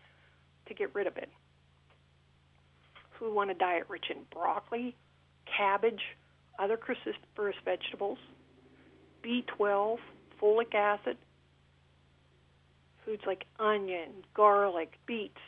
to 0.68 0.74
get 0.74 0.94
rid 0.94 1.08
of 1.08 1.18
it? 1.18 1.30
So, 3.18 3.26
we 3.26 3.32
want 3.32 3.50
a 3.50 3.56
diet 3.56 3.86
rich 3.88 4.06
in 4.10 4.18
broccoli, 4.34 4.96
cabbage, 5.58 6.02
other 6.60 6.78
cruciferous 6.78 7.54
vegetables, 7.64 8.20
B12, 9.24 9.98
folic 10.42 10.76
acid, 10.76 11.18
foods 13.06 13.24
like 13.26 13.46
onion, 13.60 14.10
garlic, 14.34 14.94
beets. 15.06 15.40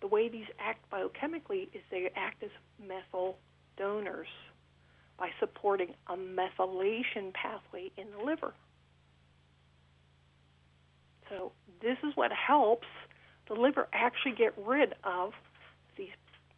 The 0.00 0.06
way 0.08 0.28
these 0.28 0.46
act 0.58 0.90
biochemically 0.90 1.68
is 1.74 1.82
they 1.90 2.10
act 2.16 2.42
as 2.42 2.50
methyl 2.84 3.38
donors 3.76 4.28
by 5.18 5.30
supporting 5.38 5.94
a 6.08 6.16
methylation 6.16 7.32
pathway 7.32 7.90
in 7.96 8.06
the 8.10 8.24
liver. 8.24 8.54
So 11.28 11.52
this 11.80 11.96
is 12.02 12.16
what 12.16 12.32
helps 12.32 12.88
the 13.48 13.54
liver 13.54 13.88
actually 13.92 14.32
get 14.32 14.54
rid 14.58 14.94
of 15.04 15.32
these 15.96 16.08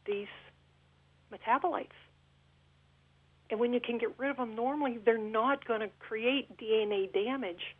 these 0.06 0.28
metabolites. 1.32 1.88
And 3.50 3.60
when 3.60 3.72
you 3.72 3.80
can 3.80 3.98
get 3.98 4.18
rid 4.18 4.30
of 4.30 4.36
them 4.36 4.54
normally, 4.54 4.98
they're 5.04 5.18
not 5.18 5.64
going 5.66 5.80
to 5.80 5.88
create 5.98 6.56
DNA 6.56 7.12
damage, 7.12 7.76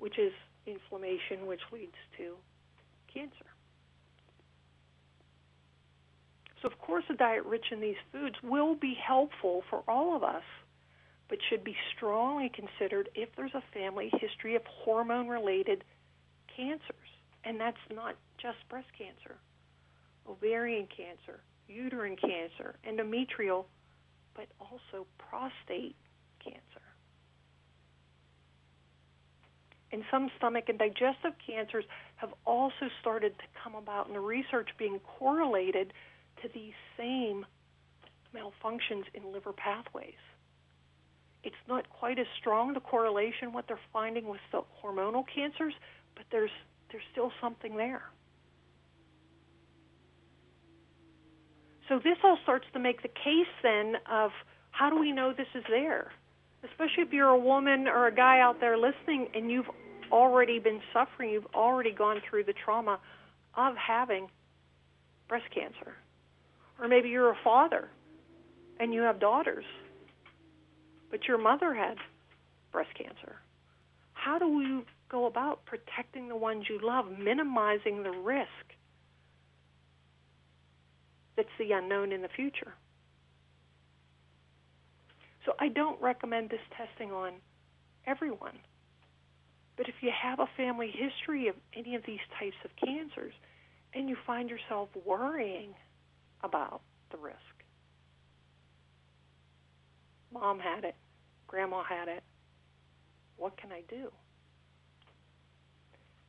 which 0.00 0.18
is 0.18 0.32
inflammation, 0.66 1.46
which 1.46 1.60
leads 1.72 1.96
to 2.16 2.34
cancer. 3.12 3.46
So, 6.60 6.68
of 6.68 6.78
course, 6.78 7.04
a 7.10 7.14
diet 7.14 7.44
rich 7.44 7.66
in 7.70 7.80
these 7.80 7.96
foods 8.12 8.36
will 8.42 8.74
be 8.74 8.94
helpful 8.94 9.62
for 9.70 9.82
all 9.88 10.16
of 10.16 10.22
us, 10.22 10.42
but 11.28 11.38
should 11.48 11.64
be 11.64 11.76
strongly 11.96 12.50
considered 12.50 13.08
if 13.14 13.28
there's 13.36 13.54
a 13.54 13.62
family 13.72 14.10
history 14.20 14.56
of 14.56 14.62
hormone 14.66 15.28
related 15.28 15.84
cancers. 16.54 17.08
And 17.44 17.58
that's 17.58 17.78
not 17.94 18.16
just 18.36 18.58
breast 18.68 18.88
cancer, 18.96 19.36
ovarian 20.28 20.86
cancer, 20.94 21.40
uterine 21.68 22.16
cancer, 22.16 22.76
endometrial, 22.86 23.64
but 24.34 24.46
also 24.60 25.06
prostate 25.18 25.96
cancer. 26.44 26.82
And 29.92 30.04
some 30.10 30.30
stomach 30.36 30.68
and 30.68 30.78
digestive 30.78 31.32
cancers 31.44 31.84
have 32.16 32.30
also 32.46 32.88
started 33.00 33.36
to 33.38 33.44
come 33.62 33.74
about 33.74 34.06
in 34.06 34.14
the 34.14 34.20
research 34.20 34.68
being 34.78 35.00
correlated 35.18 35.92
to 36.42 36.48
these 36.54 36.74
same 36.96 37.44
malfunctions 38.34 39.04
in 39.14 39.32
liver 39.32 39.52
pathways. 39.52 40.14
It's 41.42 41.56
not 41.68 41.88
quite 41.88 42.18
as 42.18 42.26
strong 42.38 42.74
the 42.74 42.80
correlation 42.80 43.52
what 43.52 43.66
they're 43.66 43.80
finding 43.92 44.28
with 44.28 44.40
the 44.52 44.62
hormonal 44.82 45.24
cancers, 45.34 45.74
but 46.14 46.24
there's 46.30 46.50
there's 46.90 47.04
still 47.12 47.32
something 47.40 47.76
there. 47.76 48.02
So 51.88 51.98
this 51.98 52.18
all 52.22 52.38
starts 52.42 52.66
to 52.72 52.78
make 52.78 53.02
the 53.02 53.08
case 53.08 53.50
then 53.62 53.94
of 54.10 54.30
how 54.70 54.90
do 54.90 54.98
we 54.98 55.12
know 55.12 55.32
this 55.32 55.46
is 55.54 55.64
there? 55.68 56.12
Especially 56.62 57.02
if 57.02 57.12
you're 57.12 57.28
a 57.28 57.38
woman 57.38 57.88
or 57.88 58.06
a 58.06 58.14
guy 58.14 58.40
out 58.40 58.60
there 58.60 58.76
listening 58.76 59.28
and 59.34 59.50
you've 59.50 59.70
already 60.12 60.58
been 60.58 60.80
suffering, 60.92 61.30
you've 61.30 61.46
already 61.54 61.92
gone 61.92 62.20
through 62.28 62.44
the 62.44 62.52
trauma 62.52 62.98
of 63.54 63.74
having 63.76 64.28
breast 65.28 65.46
cancer. 65.54 65.94
Or 66.78 66.88
maybe 66.88 67.08
you're 67.08 67.30
a 67.30 67.38
father 67.42 67.88
and 68.78 68.92
you 68.92 69.02
have 69.02 69.20
daughters, 69.20 69.64
but 71.10 71.26
your 71.26 71.38
mother 71.38 71.74
had 71.74 71.96
breast 72.72 72.90
cancer. 72.94 73.36
How 74.12 74.38
do 74.38 74.48
we 74.48 74.84
go 75.08 75.26
about 75.26 75.64
protecting 75.64 76.28
the 76.28 76.36
ones 76.36 76.64
you 76.68 76.78
love, 76.82 77.06
minimizing 77.18 78.02
the 78.02 78.10
risk 78.10 78.48
that's 81.36 81.48
the 81.58 81.72
unknown 81.72 82.12
in 82.12 82.22
the 82.22 82.28
future? 82.28 82.74
So 85.44 85.52
I 85.58 85.68
don't 85.68 86.00
recommend 86.00 86.50
this 86.50 86.60
testing 86.76 87.12
on 87.12 87.32
everyone. 88.06 88.58
But 89.76 89.88
if 89.88 89.94
you 90.02 90.10
have 90.10 90.40
a 90.40 90.48
family 90.56 90.92
history 90.92 91.48
of 91.48 91.54
any 91.74 91.94
of 91.94 92.02
these 92.06 92.20
types 92.38 92.56
of 92.64 92.70
cancers 92.76 93.32
and 93.94 94.08
you 94.08 94.16
find 94.26 94.50
yourself 94.50 94.88
worrying 95.06 95.74
about 96.42 96.82
the 97.10 97.18
risk. 97.18 97.36
Mom 100.32 100.58
had 100.58 100.84
it, 100.84 100.94
grandma 101.46 101.82
had 101.82 102.08
it. 102.08 102.22
What 103.36 103.56
can 103.56 103.72
I 103.72 103.82
do? 103.88 104.10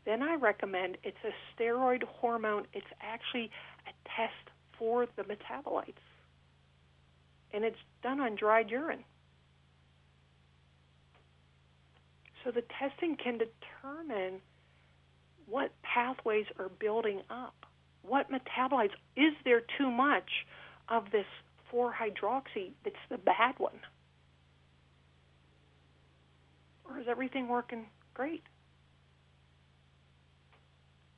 Then 0.05 0.23
I 0.23 0.35
recommend 0.35 0.97
it's 1.03 1.17
a 1.23 1.61
steroid 1.61 2.03
hormone. 2.03 2.65
It's 2.73 2.87
actually 3.01 3.51
a 3.85 3.91
test 4.15 4.55
for 4.79 5.05
the 5.15 5.23
metabolites. 5.23 5.93
And 7.53 7.63
it's 7.63 7.77
done 8.01 8.19
on 8.19 8.35
dried 8.35 8.69
urine. 8.69 9.03
So 12.43 12.51
the 12.51 12.63
testing 12.79 13.17
can 13.21 13.37
determine 13.37 14.41
what 15.47 15.71
pathways 15.83 16.45
are 16.57 16.69
building 16.79 17.21
up 17.29 17.61
what 18.03 18.27
metabolites 18.31 18.95
is 19.15 19.33
there 19.45 19.61
too 19.77 19.89
much 19.89 20.29
of 20.89 21.05
this 21.11 21.25
4 21.69 21.93
hydroxy 21.93 22.71
that's 22.83 22.95
the 23.09 23.17
bad 23.17 23.55
one? 23.57 23.79
Or 26.85 26.99
is 26.99 27.05
everything 27.07 27.47
working 27.47 27.85
great? 28.13 28.43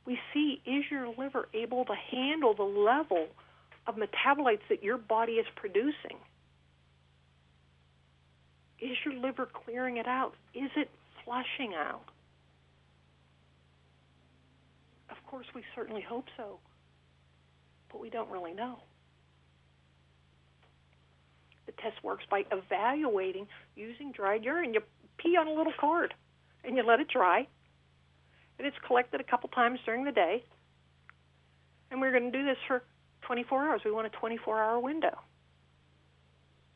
We 0.06 0.20
see 0.34 0.62
is 0.66 0.84
your 0.92 1.08
liver 1.18 1.48
able 1.54 1.86
to 1.86 1.96
handle 2.12 2.54
the 2.54 2.64
level 2.64 3.28
of 3.88 3.96
metabolites 3.96 4.62
that 4.70 4.84
your 4.84 4.98
body 4.98 5.34
is 5.34 5.46
producing? 5.56 6.18
Is 8.80 8.98
your 9.06 9.14
liver 9.16 9.48
clearing 9.66 9.98
it 9.98 10.08
out? 10.08 10.34
Is 10.54 10.72
it 10.76 10.90
flushing 11.24 11.74
out? 11.74 12.04
Of 15.10 15.18
course, 15.26 15.48
we 15.56 15.64
certainly 15.76 16.02
hope 16.02 16.26
so 16.38 16.60
but 17.94 18.02
we 18.02 18.10
don't 18.10 18.30
really 18.30 18.54
know. 18.54 18.80
The 21.68 21.72
test 21.74 22.04
works 22.04 22.26
by 22.30 22.44
evaluating 22.52 23.48
using 23.76 24.12
dried 24.12 24.44
urine. 24.44 24.74
You 24.74 24.82
pee 25.18 25.38
on 25.38 25.48
a 25.48 25.54
little 25.54 25.72
card 25.80 26.14
and 26.66 26.76
you 26.76 26.84
let 26.84 27.00
it 27.00 27.08
dry. 27.08 27.48
And 28.58 28.68
it's 28.68 28.76
collected 28.86 29.22
a 29.22 29.24
couple 29.24 29.48
times 29.50 29.80
during 29.86 30.04
the 30.04 30.12
day. 30.12 30.44
And 31.90 32.02
we're 32.02 32.12
going 32.12 32.32
to 32.32 32.38
do 32.38 32.44
this 32.44 32.58
for 32.68 32.84
24 33.26 33.68
hours. 33.68 33.82
We 33.86 33.92
want 33.92 34.08
a 34.08 34.10
24 34.12 34.64
hour 34.64 34.80
window. 34.80 35.18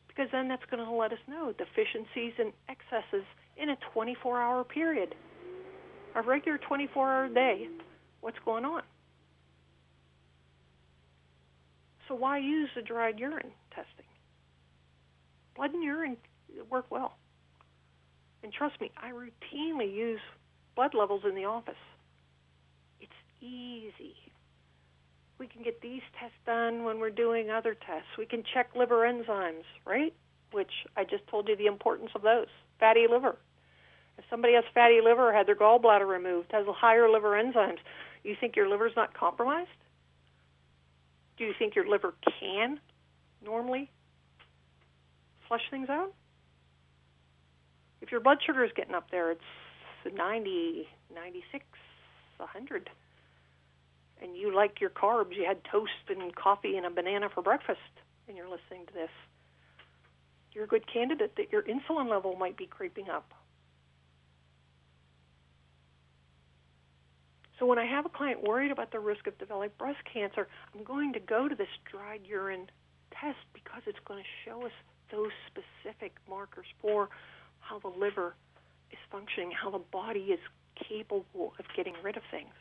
Because 0.06 0.28
then 0.32 0.48
that's 0.48 0.64
going 0.70 0.84
to 0.84 0.90
let 0.90 1.12
us 1.12 1.18
know 1.28 1.52
deficiencies 1.56 2.32
and 2.38 2.52
excesses 2.68 3.24
in 3.56 3.70
a 3.70 3.76
24 3.92 4.40
hour 4.40 4.64
period. 4.64 5.14
A 6.14 6.22
regular 6.22 6.58
24 6.58 7.12
hour 7.12 7.28
day, 7.28 7.68
what's 8.20 8.38
going 8.44 8.64
on? 8.64 8.82
So 12.08 12.14
why 12.14 12.38
use 12.38 12.70
the 12.74 12.82
dried 12.82 13.18
urine 13.18 13.52
testing? 13.70 14.06
Blood 15.54 15.74
and 15.74 15.84
urine 15.84 16.16
work 16.70 16.86
well. 16.90 17.16
And 18.42 18.52
trust 18.52 18.80
me, 18.80 18.90
I 18.96 19.10
routinely 19.10 19.92
use 19.92 20.20
blood 20.74 20.94
levels 20.94 21.22
in 21.28 21.34
the 21.34 21.44
office. 21.44 21.74
It's 23.00 23.12
easy. 23.40 24.14
We 25.38 25.46
can 25.46 25.62
get 25.62 25.80
these 25.80 26.02
tests 26.18 26.36
done 26.46 26.84
when 26.84 26.98
we're 26.98 27.10
doing 27.10 27.50
other 27.50 27.74
tests. 27.74 28.08
We 28.18 28.26
can 28.26 28.42
check 28.54 28.70
liver 28.74 29.06
enzymes, 29.06 29.64
right? 29.86 30.12
Which 30.52 30.72
I 30.96 31.04
just 31.04 31.26
told 31.28 31.48
you 31.48 31.56
the 31.56 31.66
importance 31.66 32.10
of 32.14 32.22
those. 32.22 32.48
Fatty 32.80 33.06
liver. 33.08 33.36
If 34.18 34.24
somebody 34.28 34.54
has 34.54 34.64
fatty 34.74 35.00
liver 35.02 35.32
had 35.32 35.46
their 35.46 35.54
gallbladder 35.54 36.06
removed, 36.08 36.48
has 36.50 36.66
higher 36.68 37.08
liver 37.08 37.40
enzymes, 37.40 37.78
you 38.24 38.34
think 38.38 38.56
your 38.56 38.68
liver's 38.68 38.92
not 38.96 39.14
compromised? 39.14 39.70
Do 41.36 41.44
you 41.44 41.52
think 41.58 41.76
your 41.76 41.88
liver 41.88 42.14
can 42.40 42.80
normally 43.44 43.90
flush 45.46 45.62
things 45.70 45.88
out? 45.88 46.12
If 48.00 48.10
your 48.10 48.20
blood 48.20 48.38
sugar 48.44 48.64
is 48.64 48.70
getting 48.76 48.94
up 48.94 49.10
there, 49.10 49.30
it's 49.30 49.40
90, 50.04 50.88
96, 51.14 51.64
100, 52.38 52.90
and 54.22 54.36
you 54.36 54.54
like 54.54 54.80
your 54.80 54.90
carbs, 54.90 55.36
you 55.36 55.44
had 55.44 55.58
toast 55.64 55.92
and 56.08 56.34
coffee 56.34 56.76
and 56.76 56.86
a 56.86 56.90
banana 56.90 57.28
for 57.32 57.42
breakfast, 57.42 57.78
and 58.26 58.36
you're 58.36 58.48
listening 58.48 58.86
to 58.86 58.92
this, 58.92 59.10
you're 60.52 60.64
a 60.64 60.68
good 60.68 60.90
candidate 60.92 61.36
that 61.36 61.52
your 61.52 61.62
insulin 61.62 62.08
level 62.08 62.36
might 62.36 62.56
be 62.56 62.66
creeping 62.66 63.08
up. 63.08 63.32
So 67.58 67.66
when 67.66 67.78
I 67.78 67.86
have 67.86 68.06
a 68.06 68.08
client 68.08 68.42
worried 68.42 68.70
about 68.70 68.92
the 68.92 69.00
risk 69.00 69.26
of 69.26 69.36
developing 69.38 69.72
breast 69.78 69.98
cancer, 70.12 70.46
I'm 70.74 70.84
going 70.84 71.12
to 71.14 71.20
go 71.20 71.48
to 71.48 71.54
this 71.54 71.68
dried 71.90 72.20
urine 72.24 72.70
test 73.10 73.38
because 73.52 73.82
it's 73.86 73.98
going 74.04 74.22
to 74.22 74.28
show 74.44 74.64
us 74.64 74.72
those 75.10 75.30
specific 75.46 76.14
markers 76.28 76.66
for 76.80 77.08
how 77.60 77.80
the 77.80 77.88
liver 77.88 78.34
is 78.92 78.98
functioning, 79.10 79.50
how 79.50 79.70
the 79.70 79.82
body 79.90 80.30
is 80.30 80.38
capable 80.76 81.52
of 81.58 81.64
getting 81.76 81.94
rid 82.02 82.16
of 82.16 82.22
things. 82.30 82.54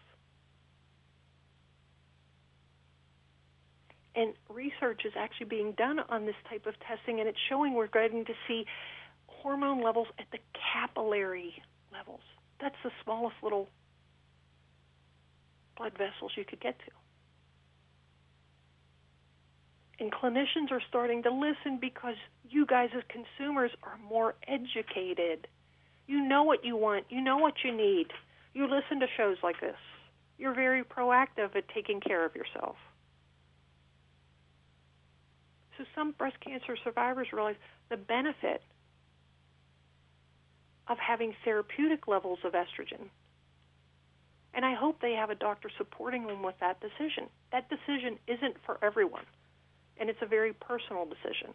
And 4.18 4.34
research 4.50 5.02
is 5.06 5.14
actually 5.16 5.46
being 5.46 5.74
done 5.74 6.00
on 6.10 6.26
this 6.26 6.36
type 6.50 6.66
of 6.66 6.74
testing, 6.80 7.20
and 7.20 7.30
it's 7.30 7.38
showing 7.48 7.76
we're 7.76 7.86
getting 7.86 8.26
to 8.26 8.34
see 8.48 8.66
hormone 9.28 9.84
levels 9.84 10.08
at 10.18 10.26
the 10.32 10.40
capillary 10.74 11.62
levels. 11.94 12.22
That's 12.60 12.76
the 12.84 12.90
smallest 13.04 13.36
little 13.44 13.70
blood 15.78 15.94
vessels 15.94 16.32
you 16.36 16.44
could 16.46 16.60
get 16.60 16.80
to. 16.80 16.92
And 20.00 20.12
clinicians 20.12 20.72
are 20.72 20.82
starting 20.90 21.22
to 21.24 21.32
listen 21.32 21.78
because 21.80 22.16
you 22.50 22.66
guys, 22.66 22.90
as 22.98 23.04
consumers, 23.10 23.70
are 23.84 24.00
more 24.10 24.34
educated. 24.48 25.48
You 26.08 26.28
know 26.28 26.42
what 26.42 26.66
you 26.66 26.76
want, 26.76 27.06
you 27.10 27.22
know 27.22 27.38
what 27.38 27.54
you 27.64 27.72
need. 27.72 28.08
You 28.56 28.64
listen 28.64 29.00
to 29.02 29.08
shows 29.16 29.38
like 29.44 29.62
this. 29.62 29.78
You're 30.40 30.56
very 30.56 30.84
proactive 30.84 31.56
at 31.56 31.68
taking 31.70 32.00
care 32.00 32.26
of 32.26 32.36
yourself. 32.36 32.78
So, 35.78 35.84
some 35.96 36.12
breast 36.12 36.40
cancer 36.40 36.76
survivors 36.84 37.28
realize 37.32 37.56
the 37.90 37.98
benefit 37.98 38.62
of 40.88 40.98
having 40.98 41.34
therapeutic 41.44 42.08
levels 42.08 42.40
of 42.44 42.54
estrogen 42.54 43.10
and 44.58 44.66
I 44.66 44.74
hope 44.74 45.00
they 45.02 45.14
have 45.14 45.30
a 45.30 45.36
doctor 45.36 45.70
supporting 45.78 46.26
them 46.26 46.42
with 46.42 46.56
that 46.62 46.80
decision. 46.82 47.30
That 47.52 47.70
decision 47.70 48.18
isn't 48.28 48.56
for 48.66 48.80
everyone, 48.84 49.26
and 49.98 50.10
it's 50.10 50.22
a 50.24 50.26
very 50.26 50.52
personal 50.52 51.06
decision. 51.06 51.54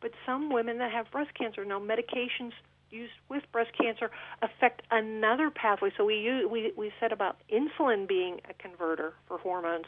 But 0.00 0.12
some 0.24 0.50
women 0.50 0.78
that 0.78 0.90
have 0.90 1.10
breast 1.10 1.34
cancer 1.34 1.66
now, 1.66 1.78
medications 1.78 2.52
used 2.90 3.12
with 3.28 3.42
breast 3.52 3.72
cancer 3.78 4.10
affect 4.40 4.82
another 4.90 5.50
pathway. 5.50 5.90
So 5.98 6.04
we 6.06 6.16
use, 6.16 6.46
we 6.50 6.72
we 6.78 6.90
said 6.98 7.12
about 7.12 7.36
insulin 7.52 8.08
being 8.08 8.40
a 8.48 8.54
converter 8.54 9.12
for 9.28 9.36
hormones. 9.36 9.86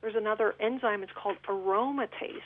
There's 0.00 0.14
another 0.16 0.54
enzyme. 0.60 1.02
It's 1.02 1.12
called 1.12 1.36
aromatase. 1.48 2.42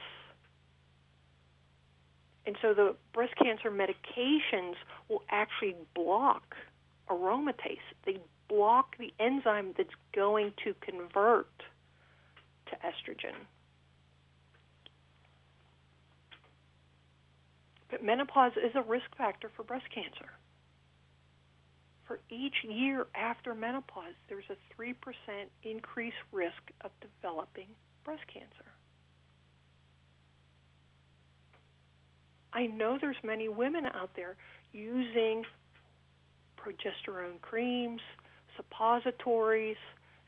And 2.47 2.57
so 2.61 2.75
the 2.75 2.97
breast 3.12 3.35
cancer 3.41 3.71
medications 3.71 4.75
will 5.09 5.23
actually 5.31 5.77
block 5.95 6.57
aromatase. 7.09 7.79
They 8.05 8.19
block 8.49 8.97
the 8.99 9.12
enzyme 9.21 9.75
that's 9.77 9.95
going 10.15 10.53
to 10.65 10.75
convert 10.81 11.49
to 12.67 12.77
estrogen. 12.77 13.35
But 17.91 18.03
menopause 18.03 18.53
is 18.57 18.73
a 18.75 18.83
risk 18.83 19.15
factor 19.17 19.51
for 19.55 19.62
breast 19.62 19.85
cancer. 19.95 20.31
For 22.07 22.19
each 22.31 22.55
year 22.65 23.07
after 23.15 23.55
menopause, 23.55 24.15
there's 24.29 24.45
a 24.51 24.81
3% 24.81 24.95
increased 25.62 26.17
risk 26.33 26.71
of 26.83 26.91
developing 27.01 27.69
breast 28.05 28.23
cancer. 28.33 28.73
I 32.53 32.67
know 32.67 32.99
there's 33.01 33.17
many 33.25 33.49
women 33.49 33.87
out 33.87 34.11
there 34.15 34.37
using 34.73 35.45
progesterone 36.59 37.41
creams, 37.41 38.01
suppositories. 38.57 39.77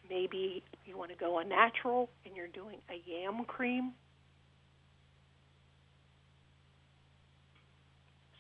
Maybe 0.08 0.62
you 0.86 0.96
want 0.96 1.10
to 1.10 1.16
go 1.16 1.38
a 1.38 1.44
natural 1.44 2.08
and 2.24 2.36
you're 2.36 2.48
doing 2.48 2.78
a 2.90 3.02
yam 3.06 3.44
cream. 3.44 3.92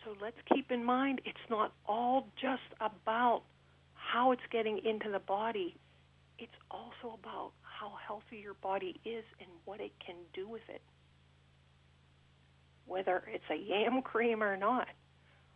So 0.04 0.14
let's 0.20 0.36
keep 0.52 0.70
in 0.70 0.84
mind 0.84 1.20
it's 1.24 1.38
not 1.48 1.72
all 1.86 2.28
just 2.40 2.62
about 2.80 3.42
how 3.94 4.32
it's 4.32 4.42
getting 4.52 4.78
into 4.84 5.10
the 5.10 5.18
body, 5.18 5.76
it's 6.38 6.52
also 6.70 7.18
about 7.18 7.52
how 7.62 7.92
healthy 8.06 8.36
your 8.42 8.54
body 8.54 9.00
is 9.04 9.24
and 9.40 9.48
what 9.64 9.80
it 9.80 9.92
can 10.04 10.16
do 10.34 10.48
with 10.48 10.62
it. 10.68 10.82
Whether 12.86 13.24
it's 13.32 13.44
a 13.50 13.56
yam 13.56 14.02
cream 14.02 14.42
or 14.42 14.56
not 14.56 14.88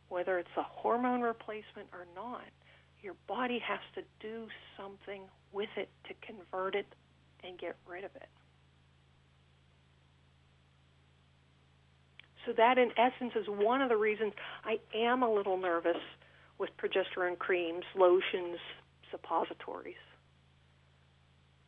whether 0.09 0.39
it's 0.39 0.49
a 0.57 0.63
hormone 0.63 1.21
replacement 1.21 1.89
or 1.93 2.07
not, 2.15 2.45
your 3.03 3.15
body 3.27 3.59
has 3.59 3.81
to 3.95 4.03
do 4.21 4.47
something 4.77 5.23
with 5.53 5.69
it 5.77 5.89
to 6.09 6.15
convert 6.27 6.75
it 6.75 6.87
and 7.45 7.59
get 7.59 7.77
rid 7.87 8.05
of 8.05 8.11
it. 8.17 8.29
So, 12.49 12.55
that 12.57 12.79
in 12.79 12.93
essence 12.97 13.33
is 13.37 13.47
one 13.47 13.83
of 13.83 13.91
the 13.91 13.97
reasons 13.99 14.33
I 14.65 14.79
am 14.97 15.23
a 15.23 15.31
little 15.31 15.59
nervous 15.59 16.01
with 16.57 16.71
progesterone 16.79 17.39
creams, 17.39 17.85
lotions, 17.95 18.57
suppositories. 19.11 20.01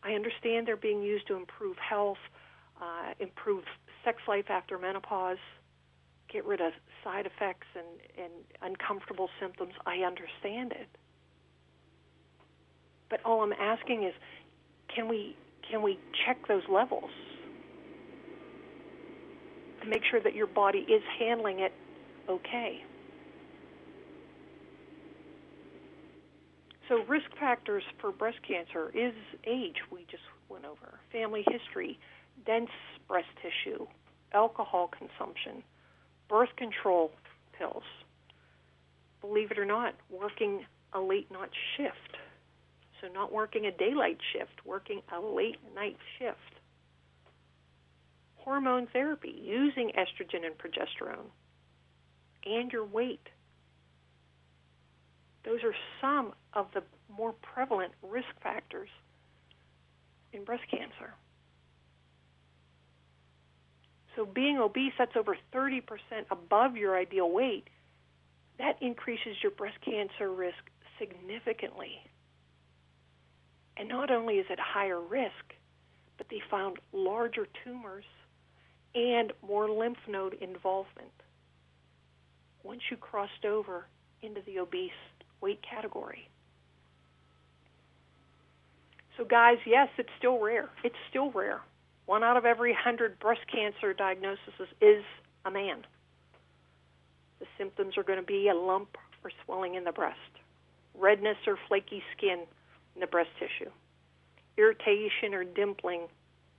I 0.03 0.13
understand 0.13 0.67
they're 0.67 0.79
being 0.79 1.03
used 1.03 1.27
to 1.27 1.37
improve 1.37 1.77
health, 1.77 2.17
uh, 2.81 3.13
improve 3.21 3.65
sex 4.07 4.23
life 4.27 4.47
after 4.49 4.79
menopause 4.79 5.37
get 6.33 6.47
rid 6.47 6.63
of 6.63 6.73
side 7.05 7.27
effects 7.27 7.67
and, 7.75 8.25
and 8.25 8.33
uncomfortable 8.63 9.29
symptoms, 9.39 9.75
I 9.85 9.99
understand 9.99 10.73
it. 10.73 10.89
But 13.11 13.21
all 13.25 13.43
I'm 13.43 13.53
asking 13.53 14.05
is, 14.05 14.15
can 14.95 15.09
we 15.09 15.37
can 15.69 15.83
we 15.83 15.99
check 16.25 16.49
those 16.49 16.63
levels 16.73 17.11
to 19.83 19.89
make 19.89 20.03
sure 20.11 20.21
that 20.21 20.35
your 20.35 20.47
body 20.47 20.81
is 20.81 21.03
handling 21.19 21.61
it 21.61 21.73
okay? 22.29 22.83
So 26.89 27.05
risk 27.09 27.27
factors 27.39 27.85
for 28.01 28.11
breast 28.11 28.39
cancer 28.47 28.91
is 28.93 29.15
age. 29.47 29.77
We 29.93 30.01
just 30.11 30.25
went 30.49 30.65
over 30.65 30.99
family 31.13 31.45
history, 31.49 31.99
dense 32.45 32.71
breast 33.07 33.29
tissue, 33.41 33.87
alcohol 34.35 34.89
consumption, 34.89 35.63
birth 36.29 36.49
control 36.57 37.13
pills. 37.57 37.85
Believe 39.21 39.53
it 39.53 39.59
or 39.59 39.65
not, 39.65 39.95
working 40.11 40.65
a 40.93 41.01
late 41.01 41.31
night 41.31 41.51
shift. 41.77 42.17
So, 43.01 43.07
not 43.13 43.33
working 43.33 43.67
a 43.67 43.71
daylight 43.71 44.19
shift, 44.33 44.67
working 44.67 45.01
a 45.17 45.21
late 45.21 45.59
night 45.75 45.97
shift. 46.19 46.60
Hormone 48.45 48.87
therapy, 48.93 49.35
using 49.43 49.93
estrogen 49.97 50.47
and 50.47 50.57
progesterone, 50.57 51.31
and 52.47 52.73
your 52.73 52.85
weight. 52.85 53.29
Those 55.45 55.63
are 55.65 55.75
some 56.01 56.33
of 56.55 56.67
the 56.75 56.83
more 57.15 57.33
prevalent 57.33 57.93
risk 58.03 58.29
factors 58.43 58.89
in 60.33 60.45
breast 60.45 60.65
cancer. 60.71 61.15
So 64.17 64.27
being 64.27 64.59
obese, 64.59 64.93
that's 64.99 65.17
over 65.17 65.37
30% 65.55 65.83
above 66.31 66.77
your 66.77 66.97
ideal 66.97 67.31
weight, 67.31 67.69
that 68.59 68.77
increases 68.83 69.37
your 69.43 69.53
breast 69.53 69.79
cancer 69.85 70.31
risk 70.31 70.59
significantly. 70.99 71.99
And 73.77 73.89
not 73.89 74.11
only 74.11 74.35
is 74.35 74.47
it 74.51 74.59
higher 74.61 75.01
risk, 75.01 75.55
but 76.19 76.27
they 76.29 76.43
found 76.51 76.79
larger 76.93 77.47
tumors 77.65 78.05
and 78.95 79.33
more 79.47 79.71
lymph 79.71 79.99
node 80.09 80.35
involvement 80.35 81.11
once 82.63 82.81
you 82.91 82.97
crossed 82.97 83.45
over 83.45 83.87
into 84.23 84.41
the 84.47 84.59
obese 84.59 84.91
weight 85.41 85.61
category. 85.63 86.29
So, 89.17 89.25
guys, 89.25 89.59
yes, 89.67 89.89
it's 89.99 90.11
still 90.19 90.39
rare. 90.39 90.71
It's 90.83 90.97
still 91.09 91.31
rare. 91.31 91.61
One 92.07 92.25
out 92.25 92.37
of 92.37 92.45
every 92.45 92.73
100 92.73 93.19
breast 93.19 93.43
cancer 93.53 93.93
diagnoses 93.93 94.55
is 94.81 95.05
a 95.45 95.51
man. 95.51 95.85
The 97.39 97.47
symptoms 97.57 97.97
are 97.97 98.03
going 98.03 98.19
to 98.19 98.25
be 98.25 98.49
a 98.49 98.55
lump 98.55 98.97
or 99.23 99.31
swelling 99.45 99.75
in 99.75 99.85
the 99.85 99.93
breast, 99.93 100.19
redness 100.99 101.37
or 101.47 101.59
flaky 101.69 102.03
skin 102.17 102.41
in 102.95 103.01
the 103.01 103.07
breast 103.07 103.31
tissue, 103.39 103.71
irritation 104.57 105.35
or 105.35 105.45
dimpling 105.45 106.09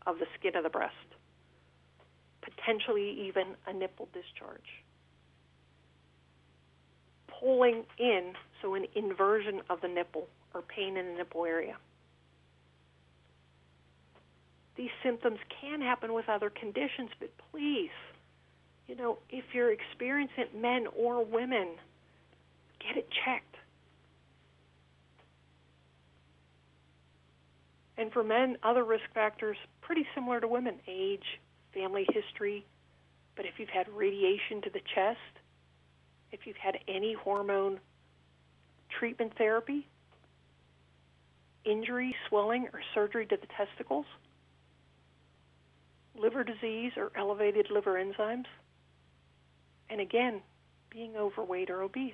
of 0.08 0.20
the 0.20 0.26
skin 0.40 0.56
of 0.56 0.64
the 0.64 0.70
breast, 0.70 0.96
potentially 2.42 3.28
even 3.28 3.56
a 3.68 3.74
nipple 3.74 4.08
discharge. 4.14 4.84
pulling 7.42 7.84
in, 7.98 8.34
so 8.62 8.76
an 8.76 8.86
inversion 8.96 9.62
of 9.70 9.82
the 9.82 9.88
nipple 9.88 10.28
or 10.54 10.62
pain 10.62 10.96
in 10.98 11.08
the 11.08 11.14
nipple 11.14 11.46
area. 11.46 11.76
These 14.78 14.92
symptoms 15.04 15.40
can 15.60 15.82
happen 15.82 16.14
with 16.14 16.30
other 16.30 16.50
conditions, 16.50 17.10
but 17.20 17.30
please, 17.52 17.90
you 18.88 18.96
know, 18.96 19.18
if 19.30 19.44
you're 19.54 19.72
experiencing 19.72 20.46
men 20.56 20.86
or 20.98 21.26
women, 21.26 21.70
get 22.80 22.98
it 22.98 23.08
checked. 23.26 23.56
And 27.98 28.12
for 28.12 28.24
men, 28.24 28.58
other 28.64 28.84
risk 28.84 29.04
factors 29.14 29.58
pretty 29.82 30.06
similar 30.16 30.40
to 30.40 30.48
women 30.48 30.76
age, 30.88 31.40
family 31.74 32.06
history. 32.12 32.66
But 33.36 33.46
if 33.46 33.54
you've 33.58 33.70
had 33.70 33.88
radiation 33.90 34.62
to 34.64 34.70
the 34.70 34.82
chest, 34.94 35.20
if 36.32 36.42
you've 36.46 36.58
had 36.58 36.78
any 36.88 37.14
hormone 37.14 37.80
treatment 39.00 39.34
therapy, 39.38 39.88
injury, 41.66 42.16
swelling, 42.28 42.68
or 42.74 42.82
surgery 42.94 43.26
to 43.28 43.38
the 43.38 43.48
testicles, 43.58 44.06
liver 46.16 46.44
disease 46.44 46.92
or 46.98 47.12
elevated 47.18 47.68
liver 47.72 47.94
enzymes, 47.94 48.46
and 49.90 50.02
again, 50.02 50.42
being 50.90 51.16
overweight 51.16 51.70
or 51.70 51.82
obese. 51.82 52.14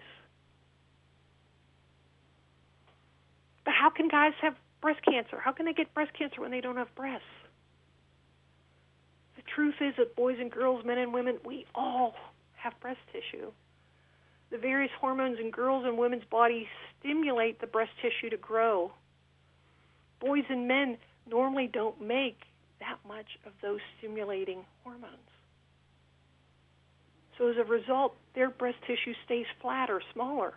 But 3.65 3.73
how 3.73 3.89
can 3.89 4.07
guys 4.07 4.33
have 4.41 4.55
breast 4.81 4.99
cancer? 5.03 5.39
How 5.39 5.51
can 5.51 5.65
they 5.65 5.73
get 5.73 5.93
breast 5.93 6.11
cancer 6.17 6.41
when 6.41 6.51
they 6.51 6.61
don't 6.61 6.77
have 6.77 6.93
breasts? 6.95 7.25
Truth 9.53 9.75
is 9.81 9.93
that 9.97 10.15
boys 10.15 10.38
and 10.39 10.51
girls, 10.51 10.86
men 10.86 10.97
and 10.97 11.13
women, 11.13 11.38
we 11.45 11.65
all 11.73 12.15
have 12.55 12.73
breast 12.79 12.99
tissue. 13.12 13.51
The 14.51 14.57
various 14.57 14.91
hormones 14.99 15.39
in 15.39 15.51
girls' 15.51 15.86
and 15.86 15.97
women's 15.97 16.23
bodies 16.25 16.67
stimulate 16.99 17.60
the 17.60 17.67
breast 17.67 17.91
tissue 18.01 18.29
to 18.29 18.38
grow. 18.38 18.91
Boys 20.19 20.43
and 20.49 20.67
men 20.67 20.97
normally 21.29 21.67
don't 21.67 22.01
make 22.01 22.39
that 22.79 22.97
much 23.07 23.27
of 23.45 23.53
those 23.62 23.79
stimulating 23.97 24.63
hormones. 24.83 25.13
So 27.38 27.47
as 27.49 27.57
a 27.57 27.63
result, 27.63 28.15
their 28.36 28.49
breast 28.49 28.77
tissue 28.88 29.13
stays 29.25 29.45
flat 29.62 29.89
or 29.89 30.01
smaller. 30.13 30.53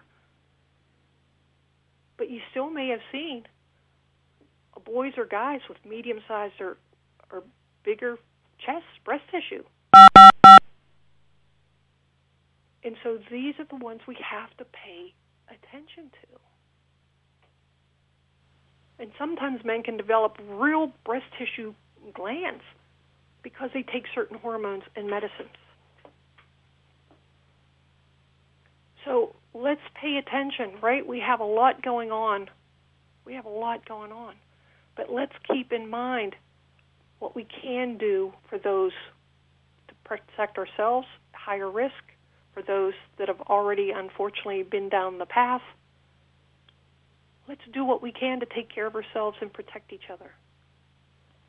But 2.17 2.31
you 2.31 2.41
still 2.51 2.71
may 2.71 2.89
have 2.89 3.01
seen 3.13 3.45
boys 4.85 5.13
or 5.17 5.27
guys 5.27 5.61
with 5.69 5.79
medium 5.85 6.21
sized 6.27 6.61
or, 6.61 6.77
or 7.31 7.43
bigger 7.85 8.19
chest, 8.65 8.85
breast 9.05 9.25
tissue. 9.31 9.65
And 12.83 12.97
so 13.03 13.19
these 13.31 13.55
are 13.59 13.67
the 13.67 13.77
ones 13.77 14.01
we 14.09 14.17
have 14.29 14.57
to 14.57 14.65
pay 14.65 15.13
attention 15.49 16.11
to. 16.23 16.41
And 18.99 19.11
sometimes 19.19 19.65
men 19.65 19.83
can 19.83 19.97
develop 19.97 20.37
real 20.49 20.93
breast 21.05 21.27
tissue 21.39 21.75
glands 22.15 22.63
because 23.43 23.71
they 23.73 23.83
take 23.83 24.05
certain 24.15 24.39
hormones 24.39 24.83
and 24.97 25.09
medicines. 25.09 25.57
So 29.05 29.35
let's 29.55 29.81
pay 29.95 30.17
attention, 30.17 30.81
right? 30.83 31.07
We 31.07 31.21
have 31.21 31.41
a 31.41 31.45
lot 31.45 31.83
going 31.83 32.11
on. 32.11 32.49
We 33.25 33.35
have 33.35 33.47
a 33.47 33.51
lot 33.51 33.89
going 33.89 34.13
on. 34.13 34.35
But 34.97 35.11
let's 35.11 35.33
keep 35.51 35.73
in 35.73 35.89
mind 35.89 36.37
what 37.21 37.37
we 37.37 37.47
can 37.63 37.97
do 37.97 38.33
for 38.49 38.59
those 38.59 38.93
to 39.87 39.95
protect 40.05 40.59
ourselves, 40.59 41.07
higher 41.33 41.71
risk, 41.71 41.95
for 42.53 42.63
those 42.63 42.95
that 43.19 43.29
have 43.29 43.41
already 43.43 43.93
unfortunately 43.95 44.65
been 44.65 44.89
down 44.89 45.19
the 45.19 45.27
path. 45.27 45.63
Let's 47.49 47.61
do 47.73 47.85
what 47.85 48.03
we 48.03 48.11
can 48.11 48.41
to 48.41 48.47
take 48.47 48.75
care 48.75 48.87
of 48.87 48.95
ourselves 48.95 49.37
and 49.41 49.53
protect 49.53 49.93
each 49.93 50.11
other. 50.13 50.33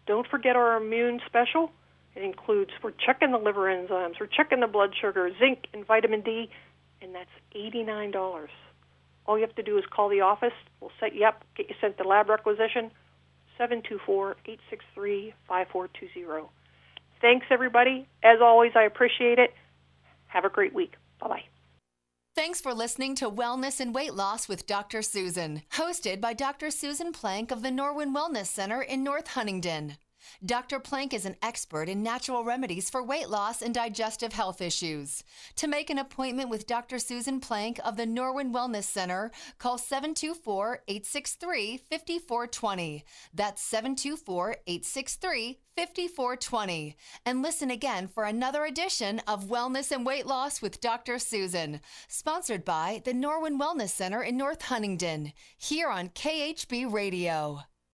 Don't 0.05 0.27
forget 0.27 0.55
our 0.55 0.77
immune 0.77 1.19
special. 1.25 1.71
It 2.15 2.23
includes 2.23 2.71
we're 2.83 2.91
checking 2.91 3.31
the 3.31 3.37
liver 3.37 3.61
enzymes, 3.61 4.19
we're 4.19 4.27
checking 4.27 4.59
the 4.59 4.67
blood 4.67 4.91
sugar, 4.99 5.29
zinc, 5.39 5.67
and 5.73 5.85
vitamin 5.85 6.21
D, 6.21 6.49
and 7.01 7.15
that's 7.15 7.29
$89. 7.55 8.47
All 9.25 9.37
you 9.37 9.45
have 9.45 9.55
to 9.55 9.63
do 9.63 9.77
is 9.77 9.85
call 9.89 10.09
the 10.09 10.21
office. 10.21 10.53
We'll 10.81 10.91
set 10.99 11.15
you 11.15 11.25
up, 11.25 11.43
get 11.55 11.69
you 11.69 11.75
sent 11.79 11.97
the 11.97 12.03
lab 12.03 12.29
requisition. 12.29 12.91
724 13.61 14.37
863 14.45 15.33
5420. 15.47 16.49
Thanks, 17.21 17.45
everybody. 17.51 18.07
As 18.23 18.39
always, 18.41 18.71
I 18.75 18.83
appreciate 18.83 19.37
it. 19.37 19.53
Have 20.25 20.45
a 20.45 20.49
great 20.49 20.73
week. 20.73 20.93
Bye 21.19 21.27
bye. 21.27 21.43
Thanks 22.33 22.59
for 22.59 22.73
listening 22.73 23.13
to 23.15 23.29
Wellness 23.29 23.79
and 23.79 23.93
Weight 23.93 24.15
Loss 24.15 24.47
with 24.47 24.65
Dr. 24.65 25.03
Susan, 25.03 25.61
hosted 25.73 26.19
by 26.19 26.33
Dr. 26.33 26.71
Susan 26.71 27.11
Plank 27.11 27.51
of 27.51 27.61
the 27.61 27.69
Norwin 27.69 28.15
Wellness 28.15 28.47
Center 28.47 28.81
in 28.81 29.03
North 29.03 29.27
Huntingdon. 29.27 29.97
Dr. 30.45 30.79
Plank 30.79 31.13
is 31.13 31.25
an 31.25 31.35
expert 31.41 31.89
in 31.89 32.03
natural 32.03 32.43
remedies 32.43 32.89
for 32.89 33.03
weight 33.03 33.29
loss 33.29 33.61
and 33.61 33.73
digestive 33.73 34.33
health 34.33 34.61
issues. 34.61 35.23
To 35.57 35.67
make 35.67 35.89
an 35.89 35.97
appointment 35.97 36.49
with 36.49 36.67
Dr. 36.67 36.99
Susan 36.99 37.39
Plank 37.39 37.79
of 37.83 37.97
the 37.97 38.05
Norwin 38.05 38.53
Wellness 38.53 38.83
Center, 38.83 39.31
call 39.57 39.77
724 39.77 40.81
863 40.87 41.77
5420. 41.89 43.03
That's 43.33 43.61
724 43.61 44.57
863 44.67 45.59
5420. 45.77 46.95
And 47.25 47.41
listen 47.41 47.71
again 47.71 48.07
for 48.07 48.25
another 48.25 48.65
edition 48.65 49.21
of 49.27 49.45
Wellness 49.45 49.91
and 49.91 50.05
Weight 50.05 50.25
Loss 50.25 50.61
with 50.61 50.81
Dr. 50.81 51.17
Susan, 51.19 51.81
sponsored 52.07 52.65
by 52.65 53.01
the 53.05 53.13
Norwin 53.13 53.59
Wellness 53.59 53.89
Center 53.89 54.21
in 54.21 54.37
North 54.37 54.63
Huntingdon, 54.63 55.33
here 55.57 55.89
on 55.89 56.09
KHB 56.09 56.91
Radio. 56.91 57.61